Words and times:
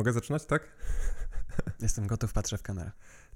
Mogę 0.00 0.12
zaczynać, 0.12 0.46
tak? 0.46 0.62
Jestem 1.82 2.06
gotów, 2.06 2.32
patrzę 2.32 2.58
w 2.58 2.62
kamerę. 2.62 2.90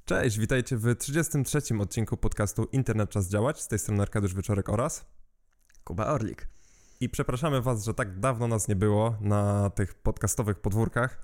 Cześć, 0.05 0.39
witajcie 0.39 0.77
w 0.77 0.97
33. 0.97 1.59
odcinku 1.81 2.17
podcastu 2.17 2.69
Internet 2.73 3.11
Czas 3.11 3.29
Działać. 3.29 3.63
Z 3.63 3.69
tej 3.69 3.79
strony 3.79 4.03
Arkadiusz 4.03 4.35
Wieczorek 4.35 4.69
oraz 4.69 5.07
Kuba 5.85 6.07
Orlik. 6.07 6.49
I 7.01 7.09
przepraszamy 7.09 7.63
Was, 7.63 7.85
że 7.85 7.95
tak 7.95 8.21
dawno 8.21 8.49
nas 8.49 8.69
nie 8.69 8.77
było 8.77 9.17
na 9.21 9.71
tych 9.71 9.95
podcastowych 9.95 10.61
podwórkach, 10.61 11.19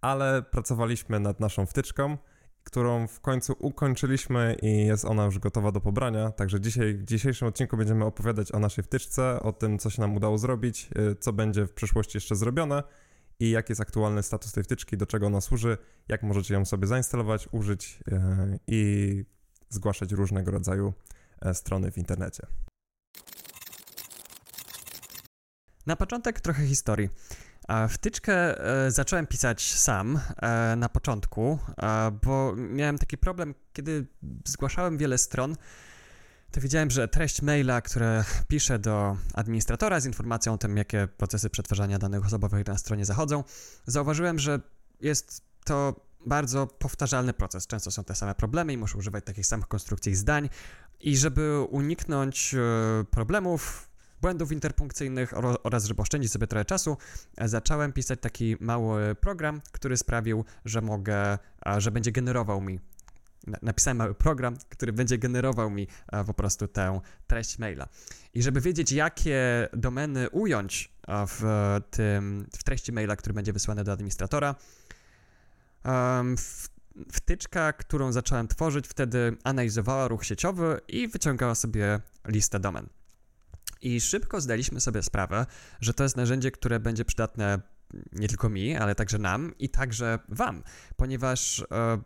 ale 0.00 0.42
pracowaliśmy 0.42 1.20
nad 1.20 1.40
naszą 1.40 1.66
wtyczką, 1.66 2.18
którą 2.64 3.06
w 3.06 3.20
końcu 3.20 3.56
ukończyliśmy 3.58 4.56
i 4.62 4.86
jest 4.86 5.04
ona 5.04 5.24
już 5.24 5.38
gotowa 5.38 5.72
do 5.72 5.80
pobrania. 5.80 6.30
Także 6.30 6.60
dzisiaj, 6.60 6.94
w 6.94 7.04
dzisiejszym 7.04 7.48
odcinku 7.48 7.76
będziemy 7.76 8.04
opowiadać 8.04 8.52
o 8.52 8.58
naszej 8.58 8.84
wtyczce, 8.84 9.40
o 9.40 9.52
tym, 9.52 9.78
co 9.78 9.90
się 9.90 10.00
nam 10.00 10.16
udało 10.16 10.38
zrobić, 10.38 10.90
y, 11.12 11.16
co 11.16 11.32
będzie 11.32 11.66
w 11.66 11.72
przyszłości 11.72 12.16
jeszcze 12.16 12.36
zrobione 12.36 12.82
i 13.40 13.50
jaki 13.50 13.72
jest 13.72 13.80
aktualny 13.80 14.22
status 14.22 14.52
tej 14.52 14.64
wtyczki, 14.64 14.96
do 14.96 15.06
czego 15.06 15.26
ona 15.26 15.40
służy, 15.40 15.78
jak 16.08 16.22
możecie 16.22 16.54
ją 16.54 16.64
sobie 16.64 16.86
zainstalować, 16.86 17.48
użyć 17.52 18.00
y, 18.08 18.58
i 18.66 19.24
zgłaszać 19.74 20.12
różnego 20.12 20.50
rodzaju 20.50 20.92
e, 21.40 21.54
strony 21.54 21.90
w 21.90 21.98
internecie. 21.98 22.46
Na 25.86 25.96
początek 25.96 26.40
trochę 26.40 26.66
historii. 26.66 27.08
Wtyczkę 27.88 28.34
e, 28.86 28.90
zacząłem 28.90 29.26
pisać 29.26 29.72
sam 29.72 30.20
e, 30.36 30.76
na 30.76 30.88
początku, 30.88 31.58
bo 32.24 32.56
miałem 32.56 32.98
taki 32.98 33.18
problem, 33.18 33.54
kiedy 33.72 34.06
zgłaszałem 34.44 34.98
wiele 34.98 35.18
stron, 35.18 35.56
to 36.54 36.60
widziałem, 36.60 36.90
że 36.90 37.08
treść 37.08 37.42
maila, 37.42 37.80
które 37.80 38.24
piszę 38.48 38.78
do 38.78 39.16
administratora 39.34 40.00
z 40.00 40.06
informacją 40.06 40.52
o 40.52 40.58
tym, 40.58 40.76
jakie 40.76 41.08
procesy 41.16 41.50
przetwarzania 41.50 41.98
danych 41.98 42.26
osobowych 42.26 42.66
na 42.66 42.78
stronie 42.78 43.04
zachodzą, 43.04 43.44
zauważyłem, 43.86 44.38
że 44.38 44.60
jest 45.00 45.42
to 45.64 46.06
bardzo 46.26 46.66
powtarzalny 46.66 47.32
proces. 47.32 47.66
Często 47.66 47.90
są 47.90 48.04
te 48.04 48.14
same 48.14 48.34
problemy 48.34 48.72
i 48.72 48.76
muszę 48.76 48.98
używać 48.98 49.24
takich 49.24 49.46
samych 49.46 49.68
konstrukcji 49.68 50.14
zdań. 50.14 50.48
I 51.00 51.16
żeby 51.16 51.60
uniknąć 51.70 52.54
e, 52.54 53.04
problemów, 53.10 53.90
błędów 54.20 54.52
interpunkcyjnych 54.52 55.32
oraz 55.62 55.84
żeby 55.84 56.02
oszczędzić 56.02 56.32
sobie 56.32 56.46
trochę 56.46 56.64
czasu, 56.64 56.96
e, 57.36 57.48
zacząłem 57.48 57.92
pisać 57.92 58.20
taki 58.20 58.56
mały 58.60 59.14
program, 59.14 59.60
który 59.72 59.96
sprawił, 59.96 60.44
że 60.64 60.80
mogę, 60.80 61.38
że 61.78 61.90
będzie 61.90 62.12
generował 62.12 62.60
mi 62.60 62.80
napisałem 63.62 63.96
mały 63.96 64.14
program, 64.14 64.56
który 64.68 64.92
będzie 64.92 65.18
generował 65.18 65.70
mi 65.70 65.86
po 66.26 66.34
prostu 66.34 66.68
tę 66.68 67.00
treść 67.26 67.58
maila. 67.58 67.88
I 68.34 68.42
żeby 68.42 68.60
wiedzieć, 68.60 68.92
jakie 68.92 69.68
domeny 69.72 70.30
ująć 70.30 70.92
w, 71.08 71.42
tym, 71.90 72.46
w 72.58 72.64
treści 72.64 72.92
maila, 72.92 73.16
który 73.16 73.34
będzie 73.34 73.52
wysłany 73.52 73.84
do 73.84 73.92
administratora, 73.92 74.54
wtyczka, 77.12 77.72
którą 77.72 78.12
zacząłem 78.12 78.48
tworzyć, 78.48 78.88
wtedy 78.88 79.36
analizowała 79.44 80.08
ruch 80.08 80.24
sieciowy 80.24 80.80
i 80.88 81.08
wyciągała 81.08 81.54
sobie 81.54 82.00
listę 82.28 82.60
domen. 82.60 82.86
I 83.82 84.00
szybko 84.00 84.40
zdaliśmy 84.40 84.80
sobie 84.80 85.02
sprawę, 85.02 85.46
że 85.80 85.94
to 85.94 86.02
jest 86.02 86.16
narzędzie, 86.16 86.50
które 86.50 86.80
będzie 86.80 87.04
przydatne 87.04 87.60
nie 88.12 88.28
tylko 88.28 88.48
mi, 88.48 88.76
ale 88.76 88.94
także 88.94 89.18
nam 89.18 89.52
i 89.58 89.68
także 89.68 90.18
Wam, 90.28 90.62
ponieważ 90.96 91.60
e, 91.60 91.98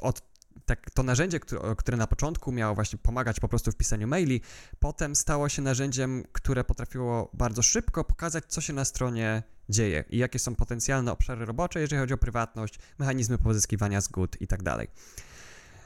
od 0.00 0.22
tak, 0.66 0.90
to 0.90 1.02
narzędzie, 1.02 1.40
które, 1.76 1.96
na 1.96 2.06
początku 2.06 2.52
miało 2.52 2.74
właśnie 2.74 2.98
pomagać 2.98 3.40
po 3.40 3.48
prostu 3.48 3.72
w 3.72 3.76
pisaniu 3.76 4.08
maili, 4.08 4.40
potem 4.78 5.16
stało 5.16 5.48
się 5.48 5.62
narzędziem, 5.62 6.24
które 6.32 6.64
potrafiło 6.64 7.30
bardzo 7.34 7.62
szybko 7.62 8.04
pokazać, 8.04 8.44
co 8.48 8.60
się 8.60 8.72
na 8.72 8.84
stronie 8.84 9.42
dzieje 9.68 10.04
i 10.10 10.18
jakie 10.18 10.38
są 10.38 10.54
potencjalne 10.54 11.12
obszary 11.12 11.44
robocze, 11.44 11.80
jeżeli 11.80 12.00
chodzi 12.00 12.14
o 12.14 12.18
prywatność, 12.18 12.78
mechanizmy 12.98 13.38
pozyskiwania 13.38 14.00
zgód 14.00 14.40
itd. 14.40 14.86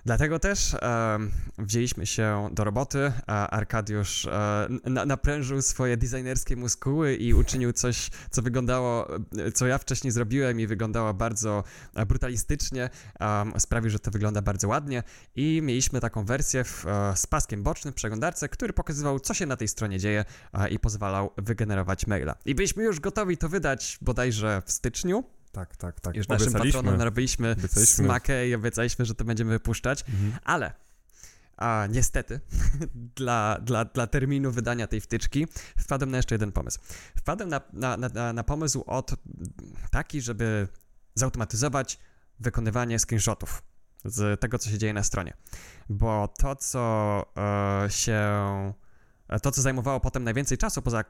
Dlatego 0.05 0.39
też 0.39 0.75
e, 0.75 1.19
wzięliśmy 1.59 2.07
się 2.07 2.49
do 2.53 2.65
roboty, 2.65 3.13
Arkadiusz 3.27 4.27
e, 4.27 4.69
na, 4.85 5.07
naprężył 5.07 5.63
swoje 5.63 5.97
designerskie 5.97 6.57
muskuły 6.57 7.15
i 7.15 7.35
uczynił 7.35 7.73
coś, 7.73 8.11
co 8.31 8.43
wyglądało, 8.43 9.09
co 9.55 9.67
ja 9.67 9.79
wcześniej 9.79 10.11
zrobiłem 10.11 10.61
i 10.61 10.67
wyglądało 10.67 11.15
bardzo 11.15 11.65
e, 11.95 12.07
brutalistycznie. 12.07 12.91
E, 13.21 13.61
sprawił, 13.61 13.91
że 13.91 13.99
to 13.99 14.11
wygląda 14.11 14.43
bardzo 14.43 14.69
ładnie 14.69 15.03
i 15.37 15.61
mieliśmy 15.63 16.01
taką 16.01 16.25
wersję 16.25 16.65
w, 16.65 16.87
e, 16.87 17.17
z 17.17 17.27
paskiem 17.27 17.63
bocznym 17.63 17.93
w 17.93 17.97
przeglądarce, 17.97 18.49
który 18.49 18.73
pokazywał, 18.73 19.21
co 19.21 19.35
się 19.35 19.47
na 19.47 19.57
tej 19.57 19.69
stronie 19.69 19.99
dzieje 19.99 20.25
e, 20.53 20.69
i 20.69 20.79
pozwalał 20.79 21.31
wygenerować 21.37 22.07
maila. 22.07 22.35
I 22.45 22.55
byliśmy 22.55 22.85
już 22.85 23.01
gotowi 23.01 23.37
to 23.37 23.49
wydać 23.49 23.99
bodajże 24.01 24.63
w 24.67 24.73
styczniu, 24.73 25.25
tak, 25.53 25.77
tak, 25.77 26.01
tak. 26.01 26.17
Już 26.17 26.29
naszym 26.29 26.53
patronom 26.53 26.97
narobiliśmy 26.97 27.57
smakę 27.85 28.49
i 28.49 28.55
obiecaliśmy, 28.55 29.05
że 29.05 29.15
to 29.15 29.25
będziemy 29.25 29.51
wypuszczać, 29.51 30.05
mhm. 30.09 30.33
ale 30.45 30.73
a 31.57 31.87
niestety, 31.91 32.41
dla, 33.17 33.59
dla, 33.63 33.85
dla 33.85 34.07
terminu 34.07 34.51
wydania 34.51 34.87
tej 34.87 35.01
wtyczki 35.01 35.47
wpadłem 35.79 36.11
na 36.11 36.17
jeszcze 36.17 36.35
jeden 36.35 36.53
pomysł. 36.53 36.81
Wpadłem 37.17 37.49
na, 37.49 37.61
na, 37.73 37.97
na, 37.97 38.33
na 38.33 38.45
pomysł 38.45 38.85
od 38.87 39.11
taki, 39.91 40.21
żeby 40.21 40.69
zautomatyzować 41.15 41.99
wykonywanie 42.41 42.99
screenshotów 42.99 43.63
z 44.05 44.41
tego, 44.41 44.59
co 44.59 44.71
się 44.71 44.79
dzieje 44.79 44.93
na 44.93 45.03
stronie. 45.03 45.35
Bo 45.89 46.35
to, 46.39 46.57
co 46.57 47.25
e, 47.37 47.91
się. 47.91 48.23
To, 49.43 49.51
co 49.51 49.63
zajmowało 49.63 50.01
potem 50.01 50.25
najwięcej 50.25 50.59
czasu, 50.59 50.83
poza 50.83 51.05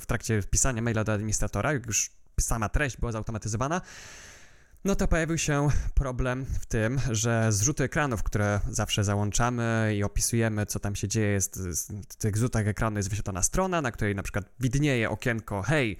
w 0.00 0.06
trakcie 0.06 0.42
pisania 0.50 0.82
maila 0.82 1.04
do 1.04 1.12
administratora, 1.12 1.72
jak 1.72 1.86
już 1.86 2.10
sama 2.42 2.68
treść 2.68 2.96
była 2.96 3.12
zautomatyzowana, 3.12 3.80
no 4.84 4.96
to 4.96 5.08
pojawił 5.08 5.38
się 5.38 5.68
problem 5.94 6.44
w 6.60 6.66
tym, 6.66 7.00
że 7.10 7.52
zrzuty 7.52 7.84
ekranów, 7.84 8.22
które 8.22 8.60
zawsze 8.70 9.04
załączamy 9.04 9.94
i 9.96 10.04
opisujemy, 10.04 10.66
co 10.66 10.78
tam 10.78 10.96
się 10.96 11.08
dzieje, 11.08 11.28
jest, 11.28 11.60
w 12.08 12.16
tych 12.16 12.38
zrzutach 12.38 12.66
ekranu 12.66 12.96
jest 12.96 13.08
wyświetlona 13.08 13.42
strona, 13.42 13.82
na 13.82 13.92
której 13.92 14.14
na 14.14 14.22
przykład 14.22 14.44
widnieje 14.60 15.10
okienko, 15.10 15.62
hej, 15.62 15.96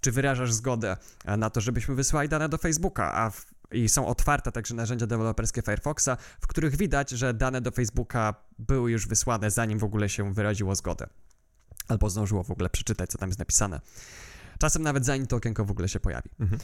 czy 0.00 0.12
wyrażasz 0.12 0.52
zgodę 0.52 0.96
na 1.24 1.50
to, 1.50 1.60
żebyśmy 1.60 1.94
wysłali 1.94 2.28
dane 2.28 2.48
do 2.48 2.58
Facebooka, 2.58 3.14
a 3.14 3.30
w, 3.30 3.46
i 3.72 3.88
są 3.88 4.06
otwarte 4.06 4.52
także 4.52 4.74
narzędzia 4.74 5.06
deweloperskie 5.06 5.62
Firefoxa, 5.62 6.10
w 6.40 6.46
których 6.46 6.76
widać, 6.76 7.10
że 7.10 7.34
dane 7.34 7.60
do 7.60 7.70
Facebooka 7.70 8.34
były 8.58 8.90
już 8.90 9.06
wysłane, 9.06 9.50
zanim 9.50 9.78
w 9.78 9.84
ogóle 9.84 10.08
się 10.08 10.34
wyraziło 10.34 10.74
zgodę. 10.74 11.06
Albo 11.88 12.10
zdążyło 12.10 12.42
w 12.42 12.50
ogóle 12.50 12.70
przeczytać, 12.70 13.10
co 13.10 13.18
tam 13.18 13.28
jest 13.28 13.38
napisane. 13.38 13.80
Czasem 14.58 14.82
nawet 14.82 15.06
zanim 15.06 15.26
to 15.26 15.36
okienko 15.36 15.64
w 15.64 15.70
ogóle 15.70 15.88
się 15.88 16.00
pojawi. 16.00 16.30
Mhm. 16.40 16.60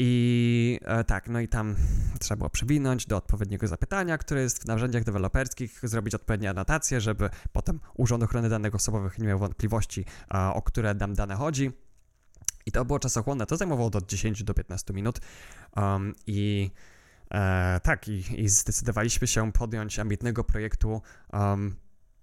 I 0.00 0.80
e, 0.84 1.04
tak, 1.04 1.28
no 1.28 1.40
i 1.40 1.48
tam 1.48 1.76
trzeba 2.20 2.36
było 2.36 2.50
przewinąć 2.50 3.06
do 3.06 3.16
odpowiedniego 3.16 3.68
zapytania, 3.68 4.18
które 4.18 4.42
jest 4.42 4.62
w 4.62 4.66
narzędziach 4.66 5.04
deweloperskich, 5.04 5.80
zrobić 5.82 6.14
odpowiednie 6.14 6.50
anotacje, 6.50 7.00
żeby 7.00 7.30
potem 7.52 7.80
Urząd 7.94 8.22
Ochrony 8.22 8.48
Danych 8.48 8.74
Osobowych 8.74 9.18
nie 9.18 9.26
miał 9.26 9.38
wątpliwości, 9.38 10.04
a, 10.28 10.54
o 10.54 10.62
które 10.62 10.94
dam 10.94 11.14
dane 11.14 11.34
chodzi. 11.34 11.70
I 12.66 12.72
to 12.72 12.84
było 12.84 12.98
czasochłonne, 12.98 13.46
to 13.46 13.56
zajmowało 13.56 13.90
od 13.94 14.06
10 14.06 14.44
do 14.44 14.54
15 14.54 14.94
minut. 14.94 15.20
Um, 15.76 16.14
I 16.26 16.70
e, 17.30 17.80
tak, 17.82 18.08
i, 18.08 18.42
i, 18.42 18.48
zdecydowaliśmy 18.48 19.26
się 19.26 19.52
podjąć 19.52 19.98
ambitnego 19.98 20.44
projektu 20.44 21.02
um, 21.32 21.76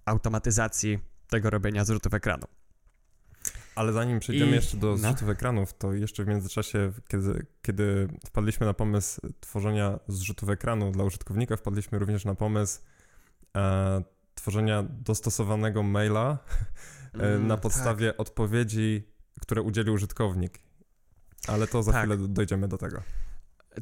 automatyzacji 0.05 0.99
tego 1.27 1.49
robienia 1.49 1.85
zrzutów 1.85 2.13
ekranu. 2.13 2.47
Ale 3.75 3.93
zanim 3.93 4.19
przejdziemy 4.19 4.51
I... 4.51 4.55
jeszcze 4.55 4.77
do 4.77 4.87
no. 4.87 4.97
zrzutów 4.97 5.27
no. 5.27 5.31
ekranów, 5.31 5.73
to 5.73 5.93
jeszcze 5.93 6.23
w 6.23 6.27
międzyczasie, 6.27 6.91
kiedy, 7.07 7.45
kiedy 7.61 8.07
wpadliśmy 8.25 8.65
na 8.65 8.73
pomysł 8.73 9.21
tworzenia 9.39 9.99
zrzutów 10.07 10.49
ekranu 10.49 10.91
dla 10.91 11.03
użytkownika, 11.03 11.57
wpadliśmy 11.57 11.99
również 11.99 12.25
na 12.25 12.35
pomysł 12.35 12.79
e, 13.55 14.03
tworzenia 14.35 14.83
dostosowanego 14.83 15.83
maila 15.83 16.37
e, 17.13 17.17
mm, 17.17 17.47
na 17.47 17.57
podstawie 17.57 18.07
tak. 18.07 18.19
odpowiedzi, 18.19 19.03
które 19.41 19.61
udzielił 19.61 19.93
użytkownik. 19.93 20.59
Ale 21.47 21.67
to 21.67 21.83
za 21.83 21.91
tak. 21.91 22.01
chwilę 22.01 22.28
dojdziemy 22.28 22.67
do 22.67 22.78
tego. 22.78 23.01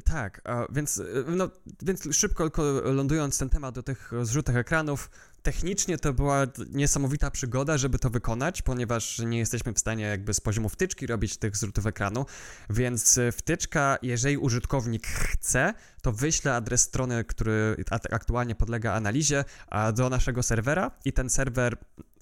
Tak, 0.04 0.42
więc, 0.70 1.02
no, 1.26 1.50
więc 1.82 2.08
szybko 2.12 2.50
lądując 2.84 3.38
ten 3.38 3.48
temat 3.48 3.74
do 3.74 3.82
tych 3.82 4.10
zrzutach 4.22 4.56
ekranów, 4.56 5.10
technicznie 5.44 5.98
to 5.98 6.12
była 6.12 6.46
niesamowita 6.70 7.30
przygoda, 7.30 7.78
żeby 7.78 7.98
to 7.98 8.10
wykonać, 8.10 8.62
ponieważ 8.62 9.18
nie 9.18 9.38
jesteśmy 9.38 9.72
w 9.72 9.78
stanie 9.78 10.04
jakby 10.04 10.34
z 10.34 10.40
poziomu 10.40 10.68
wtyczki 10.68 11.06
robić 11.06 11.36
tych 11.36 11.56
zrzutów 11.56 11.86
ekranu, 11.86 12.26
więc 12.70 13.20
wtyczka, 13.32 13.98
jeżeli 14.02 14.36
użytkownik 14.36 15.06
chce, 15.06 15.74
to 16.02 16.12
wyśle 16.12 16.54
adres 16.54 16.80
strony, 16.80 17.24
który 17.24 17.76
aktualnie 18.10 18.54
podlega 18.54 18.92
analizie 18.92 19.44
do 19.94 20.10
naszego 20.10 20.42
serwera 20.42 20.90
i 21.04 21.12
ten 21.12 21.30
serwer 21.30 21.76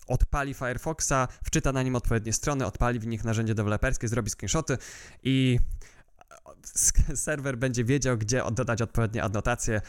odpali 0.07 0.55
Firefoxa, 0.55 1.29
wczyta 1.45 1.73
na 1.73 1.83
nim 1.83 1.97
odpowiednie 1.97 2.33
strony, 2.33 2.67
odpali 2.67 2.99
w 2.99 3.07
nich 3.07 3.25
narzędzie 3.25 3.55
deweloperskie, 3.55 4.09
zrobi 4.09 4.31
screenshoty 4.31 4.79
i 5.23 5.59
serwer 7.15 7.59
będzie 7.59 7.85
wiedział, 7.85 8.19
gdzie 8.19 8.43
dodać 8.53 8.83
odpowiednie 8.83 9.23
adnotacje 9.23 9.81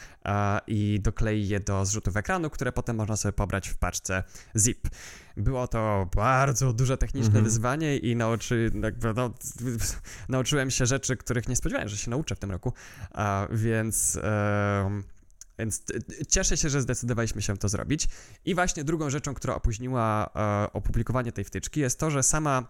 i 0.68 1.00
doklei 1.02 1.48
je 1.48 1.60
do 1.60 1.86
zrzutów 1.86 2.18
ekranu, 2.18 2.50
które 2.50 2.72
potem 2.72 2.96
można 2.96 3.18
sobie 3.18 3.34
pobrać 3.34 3.70
w 3.70 3.78
paczce 3.78 4.24
zip. 4.58 4.88
Było 5.38 5.68
to 5.68 6.10
bardzo 6.16 6.74
duże 6.74 6.98
techniczne 6.98 7.28
mhm. 7.28 7.44
wyzwanie 7.46 7.98
i 7.98 8.16
nauczy, 8.16 8.72
jakby, 8.84 9.14
no, 9.14 9.34
nauczyłem 10.30 10.72
się 10.72 10.86
rzeczy, 10.86 11.18
których 11.18 11.48
nie 11.48 11.56
spodziewałem, 11.56 11.90
że 11.90 11.98
się 11.98 12.12
nauczę 12.12 12.36
w 12.36 12.40
tym 12.40 12.52
roku, 12.52 12.74
więc... 13.52 14.20
Więc 15.60 15.84
cieszę 16.30 16.58
się, 16.58 16.70
że 16.70 16.82
zdecydowaliśmy 16.82 17.42
się 17.42 17.58
to 17.58 17.70
zrobić. 17.70 18.08
I 18.46 18.56
właśnie 18.56 18.84
drugą 18.84 19.10
rzeczą, 19.10 19.34
która 19.34 19.56
opóźniła 19.56 20.30
e, 20.36 20.74
opublikowanie 20.74 21.32
tej 21.32 21.44
wtyczki, 21.44 21.80
jest 21.80 22.00
to, 22.00 22.12
że 22.12 22.24
sama 22.24 22.68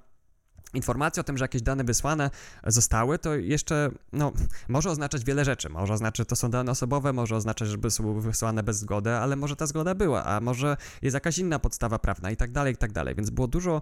informacja 0.74 1.22
o 1.22 1.24
tym, 1.24 1.38
że 1.38 1.44
jakieś 1.44 1.62
dane 1.62 1.84
wysłane 1.84 2.30
zostały, 2.68 3.20
to 3.20 3.36
jeszcze 3.36 3.92
no, 4.14 4.32
może 4.68 4.90
oznaczać 4.90 5.24
wiele 5.24 5.46
rzeczy. 5.46 5.70
Może 5.70 5.94
oznaczać, 5.94 6.18
że 6.18 6.26
to 6.26 6.36
są 6.36 6.52
dane 6.52 6.72
osobowe, 6.72 7.14
może 7.14 7.36
oznaczać, 7.36 7.68
że 7.68 7.78
były 7.78 8.22
wysłane 8.22 8.64
bez 8.64 8.80
zgody, 8.80 9.12
ale 9.12 9.36
może 9.36 9.56
ta 9.56 9.68
zgoda 9.68 9.96
była, 9.96 10.26
a 10.26 10.42
może 10.42 10.78
jest 11.02 11.14
jakaś 11.14 11.38
inna 11.38 11.60
podstawa 11.60 12.00
prawna 12.00 12.32
i 12.32 12.38
tak 12.38 12.52
dalej, 12.52 12.74
i 12.74 12.78
tak 12.78 12.92
dalej. 12.92 13.16
Więc 13.16 13.30
było 13.30 13.48
dużo 13.48 13.82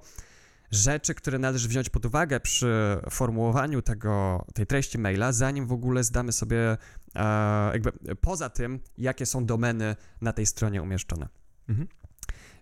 rzeczy, 0.71 1.15
które 1.15 1.39
należy 1.39 1.67
wziąć 1.67 1.89
pod 1.89 2.05
uwagę 2.05 2.39
przy 2.39 3.01
formułowaniu 3.09 3.81
tego, 3.81 4.45
tej 4.53 4.67
treści 4.67 4.97
maila, 4.97 5.31
zanim 5.31 5.67
w 5.67 5.71
ogóle 5.71 6.03
zdamy 6.03 6.31
sobie, 6.31 6.77
e, 7.15 7.71
jakby 7.73 7.91
poza 8.21 8.49
tym, 8.49 8.79
jakie 8.97 9.25
są 9.25 9.45
domeny 9.45 9.95
na 10.21 10.33
tej 10.33 10.45
stronie 10.45 10.81
umieszczone. 10.81 11.27
Mhm. 11.69 11.87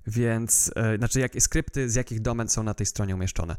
Więc, 0.10 0.72
e, 0.76 0.98
znaczy, 0.98 1.20
jakie 1.20 1.42
skrypty 1.42 1.90
z 1.90 1.96
jakich 1.96 2.20
domen 2.20 2.50
są 2.50 2.64
na 2.64 2.74
tej 2.74 2.86
stronie 2.86 3.16
umieszczone. 3.16 3.56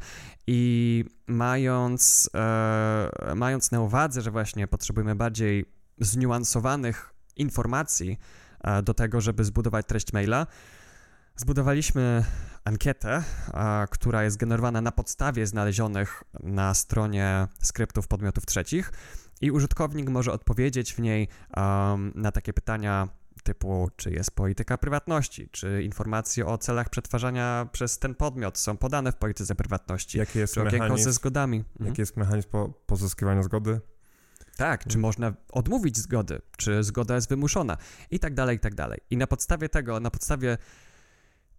I 0.47 1.05
mając, 1.27 2.29
e, 2.35 3.35
mając 3.35 3.71
na 3.71 3.81
uwadze, 3.81 4.21
że 4.21 4.31
właśnie 4.31 4.67
potrzebujemy 4.67 5.15
bardziej 5.15 5.65
zniuansowanych 5.97 7.13
informacji 7.35 8.19
e, 8.63 8.83
do 8.83 8.93
tego, 8.93 9.21
żeby 9.21 9.43
zbudować 9.43 9.85
treść 9.85 10.13
maila, 10.13 10.47
zbudowaliśmy 11.35 12.23
ankietę, 12.63 13.23
a, 13.53 13.87
która 13.91 14.23
jest 14.23 14.37
generowana 14.37 14.81
na 14.81 14.91
podstawie 14.91 15.47
znalezionych 15.47 16.23
na 16.43 16.73
stronie 16.73 17.47
skryptów 17.61 18.07
podmiotów 18.07 18.45
trzecich 18.45 18.91
i 19.41 19.51
użytkownik 19.51 20.09
może 20.09 20.31
odpowiedzieć 20.31 20.93
w 20.93 20.99
niej 20.99 21.27
um, 21.57 22.11
na 22.15 22.31
takie 22.31 22.53
pytania 22.53 23.07
typu, 23.43 23.89
czy 23.95 24.11
jest 24.11 24.31
polityka 24.31 24.77
prywatności, 24.77 25.49
czy 25.51 25.83
informacje 25.83 26.45
o 26.45 26.57
celach 26.57 26.89
przetwarzania 26.89 27.69
przez 27.71 27.99
ten 27.99 28.15
podmiot 28.15 28.57
są 28.57 28.77
podane 28.77 29.11
w 29.11 29.15
polityce 29.15 29.55
prywatności, 29.55 30.17
jaki 30.17 30.39
jest 30.39 30.53
czy 30.53 30.63
mechanizm, 30.63 31.03
ze 31.03 31.13
zgodami. 31.13 31.57
Jaki 31.57 31.79
mhm. 31.79 31.95
jest 31.97 32.17
mechanizm 32.17 32.49
po, 32.49 32.69
pozyskiwania 32.85 33.43
zgody? 33.43 33.79
Tak, 34.57 34.81
czy 34.81 34.97
mhm. 34.97 35.01
można 35.01 35.33
odmówić 35.51 35.97
zgody, 35.97 36.41
czy 36.57 36.83
zgoda 36.83 37.15
jest 37.15 37.29
wymuszona 37.29 37.77
i 38.11 38.19
tak 38.19 38.33
dalej, 38.33 38.57
i 38.57 38.59
tak 38.59 38.75
dalej. 38.75 38.99
I 39.09 39.17
na 39.17 39.27
podstawie 39.27 39.69
tego, 39.69 39.99
na 39.99 40.11
podstawie 40.11 40.57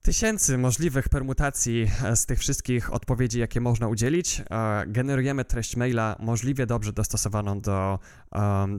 tysięcy 0.02 0.58
możliwych 0.58 1.08
permutacji 1.08 1.90
e, 2.04 2.16
z 2.16 2.26
tych 2.26 2.38
wszystkich 2.38 2.92
odpowiedzi, 2.92 3.38
jakie 3.40 3.60
można 3.60 3.88
udzielić. 3.88 4.42
E, 4.50 4.84
generujemy 4.86 5.44
treść 5.44 5.76
maila 5.76 6.16
możliwie 6.18 6.66
dobrze 6.66 6.92
dostosowaną 6.92 7.60
do, 7.60 7.98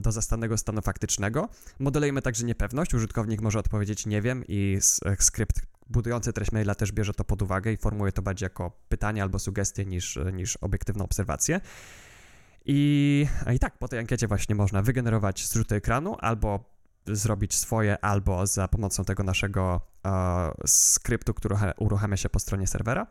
do 0.00 0.12
zastanego 0.12 0.56
stanu 0.58 0.82
faktycznego. 0.82 1.48
Modelujemy 1.78 2.22
także 2.22 2.44
niepewność. 2.44 2.94
Użytkownik 2.94 3.40
może 3.40 3.58
odpowiedzieć 3.58 4.06
nie 4.06 4.22
wiem 4.22 4.44
i 4.48 4.78
e, 5.04 5.16
skrypt 5.18 5.60
budujący 5.86 6.32
treść 6.32 6.52
maila 6.52 6.74
też 6.74 6.92
bierze 6.92 7.12
to 7.14 7.24
pod 7.24 7.42
uwagę 7.42 7.72
i 7.72 7.76
formuje 7.76 8.12
to 8.12 8.22
bardziej 8.22 8.46
jako 8.46 8.72
pytanie 8.88 9.22
albo 9.22 9.38
sugestie 9.38 9.84
niż, 9.84 10.18
niż 10.32 10.56
obiektywną 10.56 11.04
obserwację. 11.04 11.60
I, 12.66 13.26
I 13.54 13.58
tak, 13.58 13.78
po 13.78 13.88
tej 13.88 13.98
ankiecie 13.98 14.28
właśnie 14.28 14.54
można 14.54 14.82
wygenerować 14.82 15.48
zrzuty 15.48 15.74
ekranu 15.74 16.16
albo 16.20 16.73
zrobić 17.06 17.54
swoje 17.54 18.04
albo 18.04 18.46
za 18.46 18.68
pomocą 18.68 19.04
tego 19.04 19.22
naszego 19.22 19.80
e, 20.06 20.50
skryptu, 20.66 21.34
który 21.34 21.56
uruchamia 21.78 22.16
się 22.16 22.28
po 22.28 22.38
stronie 22.38 22.66
serwera 22.66 23.06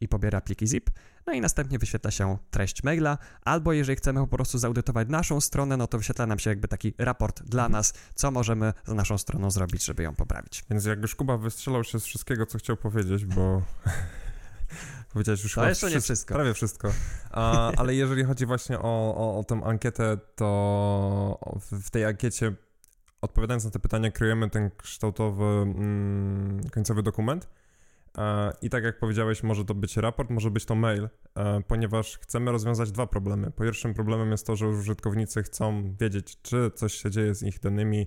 i 0.00 0.08
pobiera 0.08 0.40
pliki 0.40 0.66
zip, 0.66 0.90
no 1.26 1.32
i 1.32 1.40
następnie 1.40 1.78
wyświetla 1.78 2.10
się 2.10 2.38
treść 2.50 2.82
maila, 2.82 3.18
albo 3.42 3.72
jeżeli 3.72 3.96
chcemy 3.96 4.20
po 4.20 4.26
prostu 4.26 4.58
zaudytować 4.58 5.08
naszą 5.08 5.40
stronę, 5.40 5.76
no 5.76 5.86
to 5.86 5.98
wyświetla 5.98 6.26
nam 6.26 6.38
się 6.38 6.50
jakby 6.50 6.68
taki 6.68 6.94
raport 6.98 7.42
dla 7.42 7.62
mhm. 7.62 7.72
nas, 7.72 7.94
co 8.14 8.30
możemy 8.30 8.72
z 8.86 8.92
naszą 8.92 9.18
stroną 9.18 9.50
zrobić, 9.50 9.84
żeby 9.84 10.02
ją 10.02 10.14
poprawić. 10.14 10.64
Więc 10.70 10.84
jak 10.84 11.02
już 11.02 11.14
Kuba 11.14 11.36
wystrzelał 11.38 11.84
się 11.84 12.00
z 12.00 12.04
wszystkiego, 12.04 12.46
co 12.46 12.58
chciał 12.58 12.76
powiedzieć, 12.76 13.24
bo 13.24 13.62
powiedziałeś 15.12 15.42
już 15.42 15.54
to 15.54 15.68
jeszcze 15.68 15.90
nie 15.90 16.00
wszystko. 16.00 16.34
Prawie 16.34 16.54
wszystko. 16.54 16.92
A, 17.30 17.72
ale 17.72 17.94
jeżeli 17.94 18.24
chodzi 18.24 18.46
właśnie 18.46 18.78
o, 18.78 19.14
o, 19.16 19.38
o 19.38 19.44
tę 19.44 19.60
ankietę, 19.64 20.18
to 20.36 21.38
w 21.80 21.90
tej 21.90 22.04
ankiecie 22.04 22.52
odpowiadając 23.26 23.64
na 23.64 23.70
te 23.70 23.78
pytania, 23.78 24.10
kryjemy 24.10 24.50
ten 24.50 24.70
kształtowy, 24.76 25.44
mm, 25.44 26.60
końcowy 26.70 27.02
dokument. 27.02 27.48
E, 28.18 28.52
I 28.62 28.70
tak 28.70 28.84
jak 28.84 28.98
powiedziałeś, 28.98 29.42
może 29.42 29.64
to 29.64 29.74
być 29.74 29.96
raport, 29.96 30.30
może 30.30 30.50
być 30.50 30.64
to 30.64 30.74
mail, 30.74 31.08
e, 31.34 31.60
ponieważ 31.60 32.18
chcemy 32.18 32.52
rozwiązać 32.52 32.92
dwa 32.92 33.06
problemy. 33.06 33.50
Pierwszym 33.50 33.94
problemem 33.94 34.30
jest 34.30 34.46
to, 34.46 34.56
że 34.56 34.68
użytkownicy 34.68 35.42
chcą 35.42 35.94
wiedzieć, 36.00 36.42
czy 36.42 36.70
coś 36.74 36.94
się 36.94 37.10
dzieje 37.10 37.34
z 37.34 37.42
ich 37.42 37.60
danymi, 37.60 38.06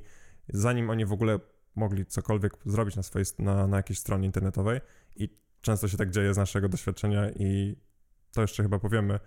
zanim 0.50 0.89
oni 0.89 1.06
w 1.06 1.13
ogóle 1.13 1.39
mogli 1.75 2.06
cokolwiek 2.06 2.54
zrobić 2.66 2.95
na, 2.95 3.04
swojej, 3.04 3.25
na, 3.39 3.68
na 3.68 3.77
jakiejś 3.77 4.00
stronie 4.00 4.25
internetowej. 4.25 4.81
I 5.16 5.38
często 5.62 5.88
się 5.88 5.98
tak 5.98 6.10
dzieje 6.10 6.33
z 6.33 6.38
naszego 6.38 6.69
doświadczenia, 6.69 7.30
i 7.30 7.75
to 8.31 8.42
jeszcze 8.42 8.63
chyba 8.63 8.80
powiemy, 8.80 9.19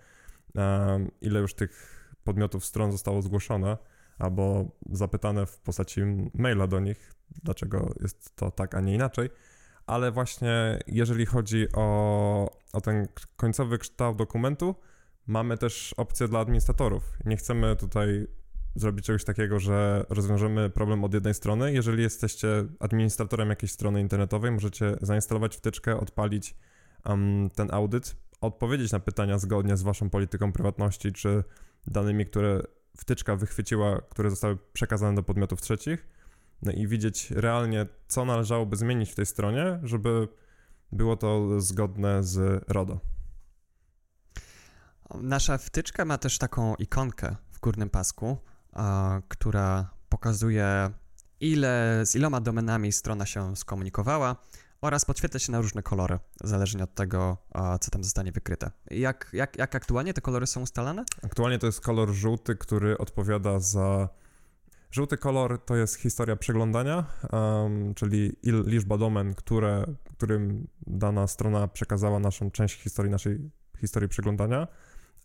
e, 0.55 1.07
ile 1.21 1.39
już 1.39 1.53
tych 1.53 2.03
podmiotów 2.23 2.65
stron 2.65 2.91
zostało 2.91 3.21
zgłoszone 3.21 3.77
albo 4.19 4.71
zapytane 4.91 5.45
w 5.45 5.59
postaci 5.59 6.01
maila 6.33 6.67
do 6.67 6.79
nich, 6.79 7.13
dlaczego 7.43 7.93
jest 8.01 8.35
to 8.35 8.51
tak, 8.51 8.75
a 8.75 8.81
nie 8.81 8.93
inaczej. 8.93 9.29
Ale 9.85 10.11
właśnie 10.11 10.79
jeżeli 10.87 11.25
chodzi 11.25 11.67
o, 11.73 12.57
o 12.73 12.81
ten 12.81 13.07
końcowy 13.35 13.77
kształt 13.77 14.17
dokumentu, 14.17 14.75
mamy 15.27 15.57
też 15.57 15.93
opcję 15.97 16.27
dla 16.27 16.39
administratorów. 16.39 17.17
Nie 17.25 17.37
chcemy 17.37 17.75
tutaj 17.75 18.27
zrobić 18.75 19.05
czegoś 19.05 19.23
takiego, 19.23 19.59
że 19.59 20.05
rozwiążemy 20.09 20.69
problem 20.69 21.03
od 21.03 21.13
jednej 21.13 21.33
strony. 21.33 21.73
Jeżeli 21.73 22.03
jesteście 22.03 22.47
administratorem 22.79 23.49
jakiejś 23.49 23.71
strony 23.71 24.01
internetowej, 24.01 24.51
możecie 24.51 24.95
zainstalować 25.01 25.55
wtyczkę, 25.55 25.99
odpalić 25.99 26.55
um, 27.05 27.49
ten 27.55 27.73
audyt, 27.73 28.15
odpowiedzieć 28.41 28.91
na 28.91 28.99
pytania 28.99 29.37
zgodnie 29.37 29.77
z 29.77 29.83
waszą 29.83 30.09
polityką 30.09 30.51
prywatności 30.51 31.11
czy 31.13 31.43
danymi, 31.87 32.25
które 32.25 32.61
wtyczka 32.97 33.35
wychwyciła, 33.35 34.01
które 34.01 34.29
zostały 34.29 34.57
przekazane 34.73 35.15
do 35.15 35.23
podmiotów 35.23 35.61
trzecich, 35.61 36.07
no 36.61 36.71
i 36.71 36.87
widzieć 36.87 37.31
realnie, 37.31 37.85
co 38.07 38.25
należałoby 38.25 38.75
zmienić 38.75 39.11
w 39.11 39.15
tej 39.15 39.25
stronie, 39.25 39.79
żeby 39.83 40.27
było 40.91 41.17
to 41.17 41.61
zgodne 41.61 42.23
z 42.23 42.63
RODO. 42.67 42.99
Nasza 45.21 45.57
wtyczka 45.57 46.05
ma 46.05 46.17
też 46.17 46.37
taką 46.37 46.75
ikonkę 46.75 47.35
w 47.51 47.59
górnym 47.59 47.89
pasku, 47.89 48.37
a, 48.73 49.21
która 49.27 49.89
pokazuje, 50.09 50.91
ile, 51.39 52.01
z 52.05 52.15
iloma 52.15 52.41
domenami 52.41 52.91
strona 52.91 53.25
się 53.25 53.55
skomunikowała 53.55 54.35
oraz 54.83 55.05
podświetla 55.05 55.39
się 55.39 55.51
na 55.51 55.61
różne 55.61 55.83
kolory, 55.83 56.19
zależnie 56.43 56.83
od 56.83 56.95
tego, 56.95 57.37
co 57.81 57.91
tam 57.91 58.03
zostanie 58.03 58.31
wykryte. 58.31 58.71
Jak, 58.91 59.29
jak, 59.33 59.57
jak 59.57 59.75
aktualnie 59.75 60.13
te 60.13 60.21
kolory 60.21 60.47
są 60.47 60.61
ustalane? 60.61 61.03
Aktualnie 61.23 61.59
to 61.59 61.65
jest 61.65 61.81
kolor 61.81 62.09
żółty, 62.09 62.55
który 62.55 62.97
odpowiada 62.97 63.59
za. 63.59 64.09
Żółty 64.91 65.17
kolor 65.17 65.65
to 65.65 65.75
jest 65.75 65.95
historia 65.95 66.35
przeglądania, 66.35 67.05
um, 67.31 67.93
czyli 67.93 68.35
il, 68.43 68.63
liczba 68.65 68.97
domen, 68.97 69.33
które, 69.33 69.85
którym 70.17 70.67
dana 70.87 71.27
strona 71.27 71.67
przekazała 71.67 72.19
naszą 72.19 72.51
część 72.51 72.81
historii, 72.81 73.11
naszej 73.11 73.51
historii 73.77 74.09
przeglądania. 74.09 74.67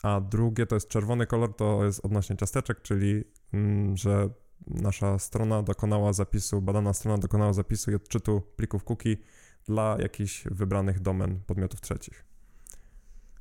A 0.03 0.21
drugie 0.21 0.67
to 0.67 0.77
jest 0.77 0.89
czerwony 0.89 1.27
kolor, 1.27 1.57
to 1.57 1.85
jest 1.85 2.05
odnośnie 2.05 2.37
ciasteczek, 2.37 2.83
czyli 2.83 3.25
mm, 3.53 3.97
że 3.97 4.29
nasza 4.67 5.19
strona 5.19 5.63
dokonała 5.63 6.13
zapisu, 6.13 6.63
badana 6.63 6.93
strona 6.93 7.19
dokonała 7.19 7.53
zapisu 7.53 7.91
i 7.91 7.95
odczytu 7.95 8.43
plików 8.57 8.85
cookie 8.85 9.17
dla 9.69 9.97
jakichś 9.99 10.45
wybranych 10.45 11.01
domen 11.01 11.41
podmiotów 11.47 11.81
trzecich. 11.81 12.25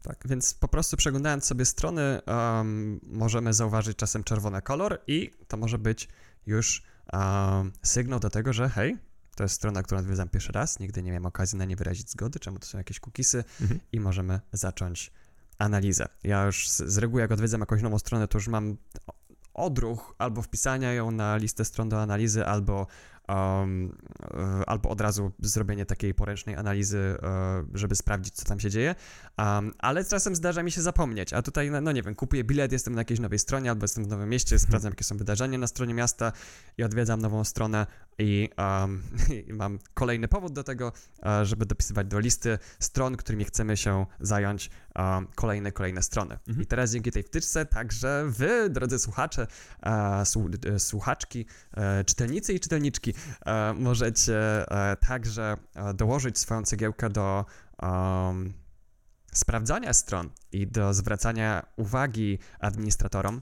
Tak. 0.01 0.23
Więc 0.25 0.53
po 0.53 0.67
prostu 0.67 0.97
przeglądając 0.97 1.45
sobie 1.45 1.65
strony, 1.65 2.21
um, 2.27 2.99
możemy 3.03 3.53
zauważyć 3.53 3.97
czasem 3.97 4.23
czerwony 4.23 4.61
kolor 4.61 4.99
i 5.07 5.31
to 5.47 5.57
może 5.57 5.77
być 5.77 6.07
już 6.45 6.83
um, 7.13 7.71
sygnał 7.83 8.19
do 8.19 8.29
tego, 8.29 8.53
że 8.53 8.69
hej, 8.69 8.97
to 9.35 9.43
jest 9.43 9.55
strona, 9.55 9.83
którą 9.83 9.99
odwiedzam 9.99 10.29
pierwszy 10.29 10.51
raz, 10.51 10.79
nigdy 10.79 11.03
nie 11.03 11.11
miałem 11.11 11.25
okazji 11.25 11.57
na 11.57 11.65
nie 11.65 11.75
wyrazić 11.75 12.11
zgody, 12.11 12.39
czemu 12.39 12.59
to 12.59 12.65
są 12.65 12.77
jakieś 12.77 12.99
cookiesy 12.99 13.43
mhm. 13.61 13.79
i 13.91 13.99
możemy 13.99 14.39
zacząć 14.53 15.11
analizę. 15.57 16.07
Ja 16.23 16.45
już 16.45 16.69
z, 16.69 16.77
z 16.77 16.97
reguły, 16.97 17.21
jak 17.21 17.31
odwiedzam 17.31 17.59
jakąś 17.59 17.81
nową 17.81 17.99
stronę, 17.99 18.27
to 18.27 18.37
już 18.37 18.47
mam 18.47 18.77
odruch 19.53 20.15
albo 20.17 20.41
wpisania 20.41 20.93
ją 20.93 21.11
na 21.11 21.37
listę 21.37 21.65
stron 21.65 21.89
do 21.89 22.01
analizy, 22.01 22.45
albo 22.45 22.87
um, 23.29 23.97
albo 24.67 24.89
od 24.89 25.01
razu 25.01 25.31
zrobienie 25.39 25.85
takiej 25.85 26.13
poręcznej 26.13 26.55
analizy, 26.55 27.15
żeby 27.73 27.95
sprawdzić, 27.95 28.33
co 28.33 28.45
tam 28.45 28.59
się 28.59 28.69
dzieje, 28.69 28.95
um, 29.37 29.73
ale 29.79 30.05
czasem 30.05 30.35
zdarza 30.35 30.63
mi 30.63 30.71
się 30.71 30.81
zapomnieć, 30.81 31.33
a 31.33 31.41
tutaj, 31.41 31.71
no, 31.71 31.81
no 31.81 31.91
nie 31.91 32.03
wiem, 32.03 32.15
kupuję 32.15 32.43
bilet, 32.43 32.71
jestem 32.71 32.95
na 32.95 33.01
jakiejś 33.01 33.19
nowej 33.19 33.39
stronie, 33.39 33.69
albo 33.69 33.83
jestem 33.83 34.03
w 34.03 34.07
nowym 34.07 34.29
mieście, 34.29 34.55
mhm. 34.55 34.67
sprawdzam, 34.67 34.91
jakie 34.91 35.03
są 35.03 35.17
wydarzenia 35.17 35.57
na 35.57 35.67
stronie 35.67 35.93
miasta 35.93 36.31
i 36.77 36.83
odwiedzam 36.83 37.21
nową 37.21 37.43
stronę 37.43 37.87
i, 38.19 38.49
um, 38.57 39.03
i 39.47 39.53
mam 39.53 39.79
kolejny 39.93 40.27
powód 40.27 40.53
do 40.53 40.63
tego, 40.63 40.91
żeby 41.43 41.65
dopisywać 41.65 42.07
do 42.07 42.19
listy 42.19 42.59
stron, 42.79 43.17
którymi 43.17 43.45
chcemy 43.45 43.77
się 43.77 44.05
zająć 44.19 44.69
kolejne, 45.35 45.71
kolejne 45.71 46.01
strony. 46.01 46.37
Mhm. 46.47 46.63
I 46.63 46.65
teraz 46.65 46.91
dzięki 46.91 47.11
tej 47.11 47.23
wtyczce 47.23 47.65
także 47.65 48.25
wy, 48.27 48.69
drodzy 48.69 48.99
słuchacze, 48.99 49.47
słuchaczki, 50.77 51.45
e, 51.77 52.03
czytelnicy 52.03 52.53
i 52.53 52.59
czytelniczki, 52.59 53.13
e, 53.45 53.73
możecie 53.73 54.71
e, 54.71 54.97
także 54.97 55.57
dołożyć 55.93 56.37
swoją 56.37 56.63
cegiełkę 56.63 57.09
do 57.09 57.45
um, 57.81 58.53
sprawdzania 59.33 59.93
stron 59.93 60.29
i 60.51 60.67
do 60.67 60.93
zwracania 60.93 61.65
uwagi 61.75 62.39
administratorom 62.59 63.41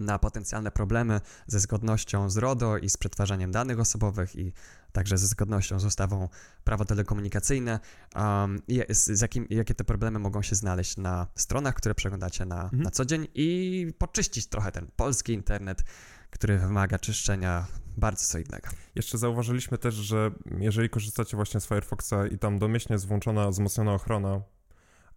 na 0.00 0.18
potencjalne 0.18 0.70
problemy 0.70 1.20
ze 1.46 1.60
zgodnością 1.60 2.30
z 2.30 2.36
RODO 2.36 2.78
i 2.78 2.90
z 2.90 2.96
przetwarzaniem 2.96 3.52
danych 3.52 3.80
osobowych 3.80 4.36
i 4.36 4.52
także 4.92 5.18
ze 5.18 5.26
zgodnością 5.26 5.80
z 5.80 5.84
ustawą 5.84 6.28
prawo 6.64 6.84
telekomunikacyjne, 6.84 7.80
um, 8.16 8.62
z, 8.88 9.18
z 9.18 9.20
jakim, 9.20 9.46
jakie 9.50 9.74
te 9.74 9.84
problemy 9.84 10.18
mogą 10.18 10.42
się 10.42 10.54
znaleźć 10.54 10.96
na 10.96 11.26
stronach, 11.34 11.74
które 11.74 11.94
przeglądacie 11.94 12.44
na, 12.44 12.62
mhm. 12.62 12.82
na 12.82 12.90
co 12.90 13.04
dzień 13.04 13.28
i 13.34 13.92
poczyścić 13.98 14.46
trochę 14.46 14.72
ten 14.72 14.86
polski 14.96 15.32
internet, 15.32 15.82
który 16.30 16.58
wymaga 16.58 16.98
czyszczenia 16.98 17.66
bardzo 17.96 18.24
co 18.24 18.38
innego. 18.38 18.68
Jeszcze 18.94 19.18
zauważyliśmy 19.18 19.78
też, 19.78 19.94
że 19.94 20.30
jeżeli 20.58 20.90
korzystacie 20.90 21.36
właśnie 21.36 21.60
z 21.60 21.66
Firefoxa 21.66 22.14
i 22.32 22.38
tam 22.38 22.58
domyślnie 22.58 22.94
jest 22.94 23.06
włączona 23.06 23.50
wzmocniona 23.50 23.94
ochrona, 23.94 24.40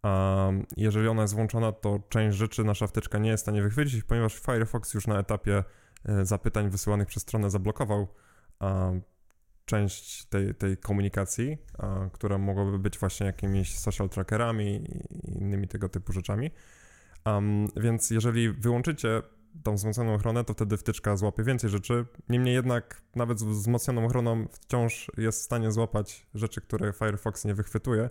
a 0.04 0.50
jeżeli 0.78 1.08
ona 1.08 1.22
jest 1.22 1.34
włączona, 1.34 1.72
to 1.72 2.00
część 2.10 2.38
rzeczy 2.38 2.64
nasza 2.64 2.88
wtyczka 2.88 3.18
nie 3.18 3.30
jest 3.30 3.42
w 3.42 3.46
stanie 3.46 3.62
wychwycić, 3.62 4.04
ponieważ 4.04 4.40
Firefox 4.40 4.94
już 4.94 5.08
na 5.08 5.20
etapie 5.20 5.64
e, 6.06 6.26
zapytań 6.26 6.70
wysyłanych 6.70 7.08
przez 7.08 7.24
stronę 7.24 7.50
zablokował 7.50 8.08
część 9.66 10.26
tej, 10.26 10.56
tej 10.56 10.78
komunikacji, 10.78 11.58
która 12.14 12.38
mogłaby 12.38 12.80
być 12.80 13.00
właśnie 13.00 13.26
jakimiś 13.26 13.80
social 13.80 14.10
trackerami 14.10 14.76
i 14.76 15.38
innymi 15.38 15.68
tego 15.68 15.90
typu 15.90 16.14
rzeczami. 16.14 16.52
Um, 17.26 17.68
więc 17.76 18.10
jeżeli 18.10 18.50
wyłączycie 18.50 19.22
tą 19.64 19.76
wzmocnioną 19.76 20.14
ochronę, 20.14 20.44
to 20.44 20.54
wtedy 20.54 20.78
wtyczka 20.78 21.16
złapie 21.16 21.44
więcej 21.44 21.70
rzeczy. 21.70 22.06
Niemniej 22.30 22.54
jednak 22.54 23.02
nawet 23.16 23.40
z 23.40 23.44
wzmocnioną 23.44 24.06
ochroną 24.06 24.48
wciąż 24.52 25.12
jest 25.18 25.40
w 25.40 25.44
stanie 25.44 25.72
złapać 25.72 26.28
rzeczy, 26.34 26.62
które 26.62 26.94
Firefox 26.94 27.46
nie 27.46 27.54
wychwytuje. 27.54 28.10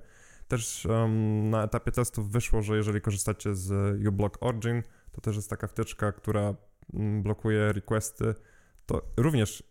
Też 0.52 0.86
um, 0.86 1.50
na 1.50 1.64
etapie 1.64 1.92
testów 1.92 2.30
wyszło, 2.30 2.62
że 2.62 2.76
jeżeli 2.76 3.00
korzystacie 3.00 3.54
z 3.54 3.98
uBlock 4.08 4.38
Origin, 4.40 4.82
to 5.12 5.20
też 5.20 5.36
jest 5.36 5.50
taka 5.50 5.66
wtyczka, 5.66 6.12
która 6.12 6.54
mm, 6.94 7.22
blokuje 7.22 7.72
requesty, 7.72 8.34
to 8.86 9.02
również 9.16 9.62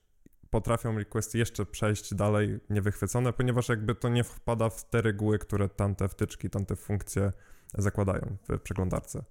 potrafią 0.49 0.97
requesty 0.97 1.37
jeszcze 1.37 1.65
przejść 1.65 2.13
dalej 2.13 2.59
niewychwycone, 2.69 3.33
ponieważ 3.33 3.69
jakby 3.69 3.95
to 3.95 4.09
nie 4.09 4.23
wpada 4.23 4.69
w 4.69 4.89
te 4.89 5.01
reguły, 5.01 5.39
które 5.39 5.69
tamte 5.69 6.09
wtyczki, 6.09 6.49
tamte 6.49 6.75
funkcje 6.75 7.31
zakładają 7.77 8.37
w 8.49 8.59
przeglądarce. 8.59 9.23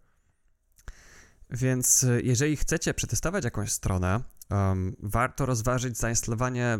Więc 1.50 2.02
y, 2.02 2.22
jeżeli 2.24 2.56
chcecie 2.56 2.94
przetestować 2.94 3.44
jakąś 3.44 3.72
stronę, 3.72 4.20
um, 4.50 4.96
warto 5.02 5.46
rozważyć 5.46 5.98
zainstalowanie 5.98 6.78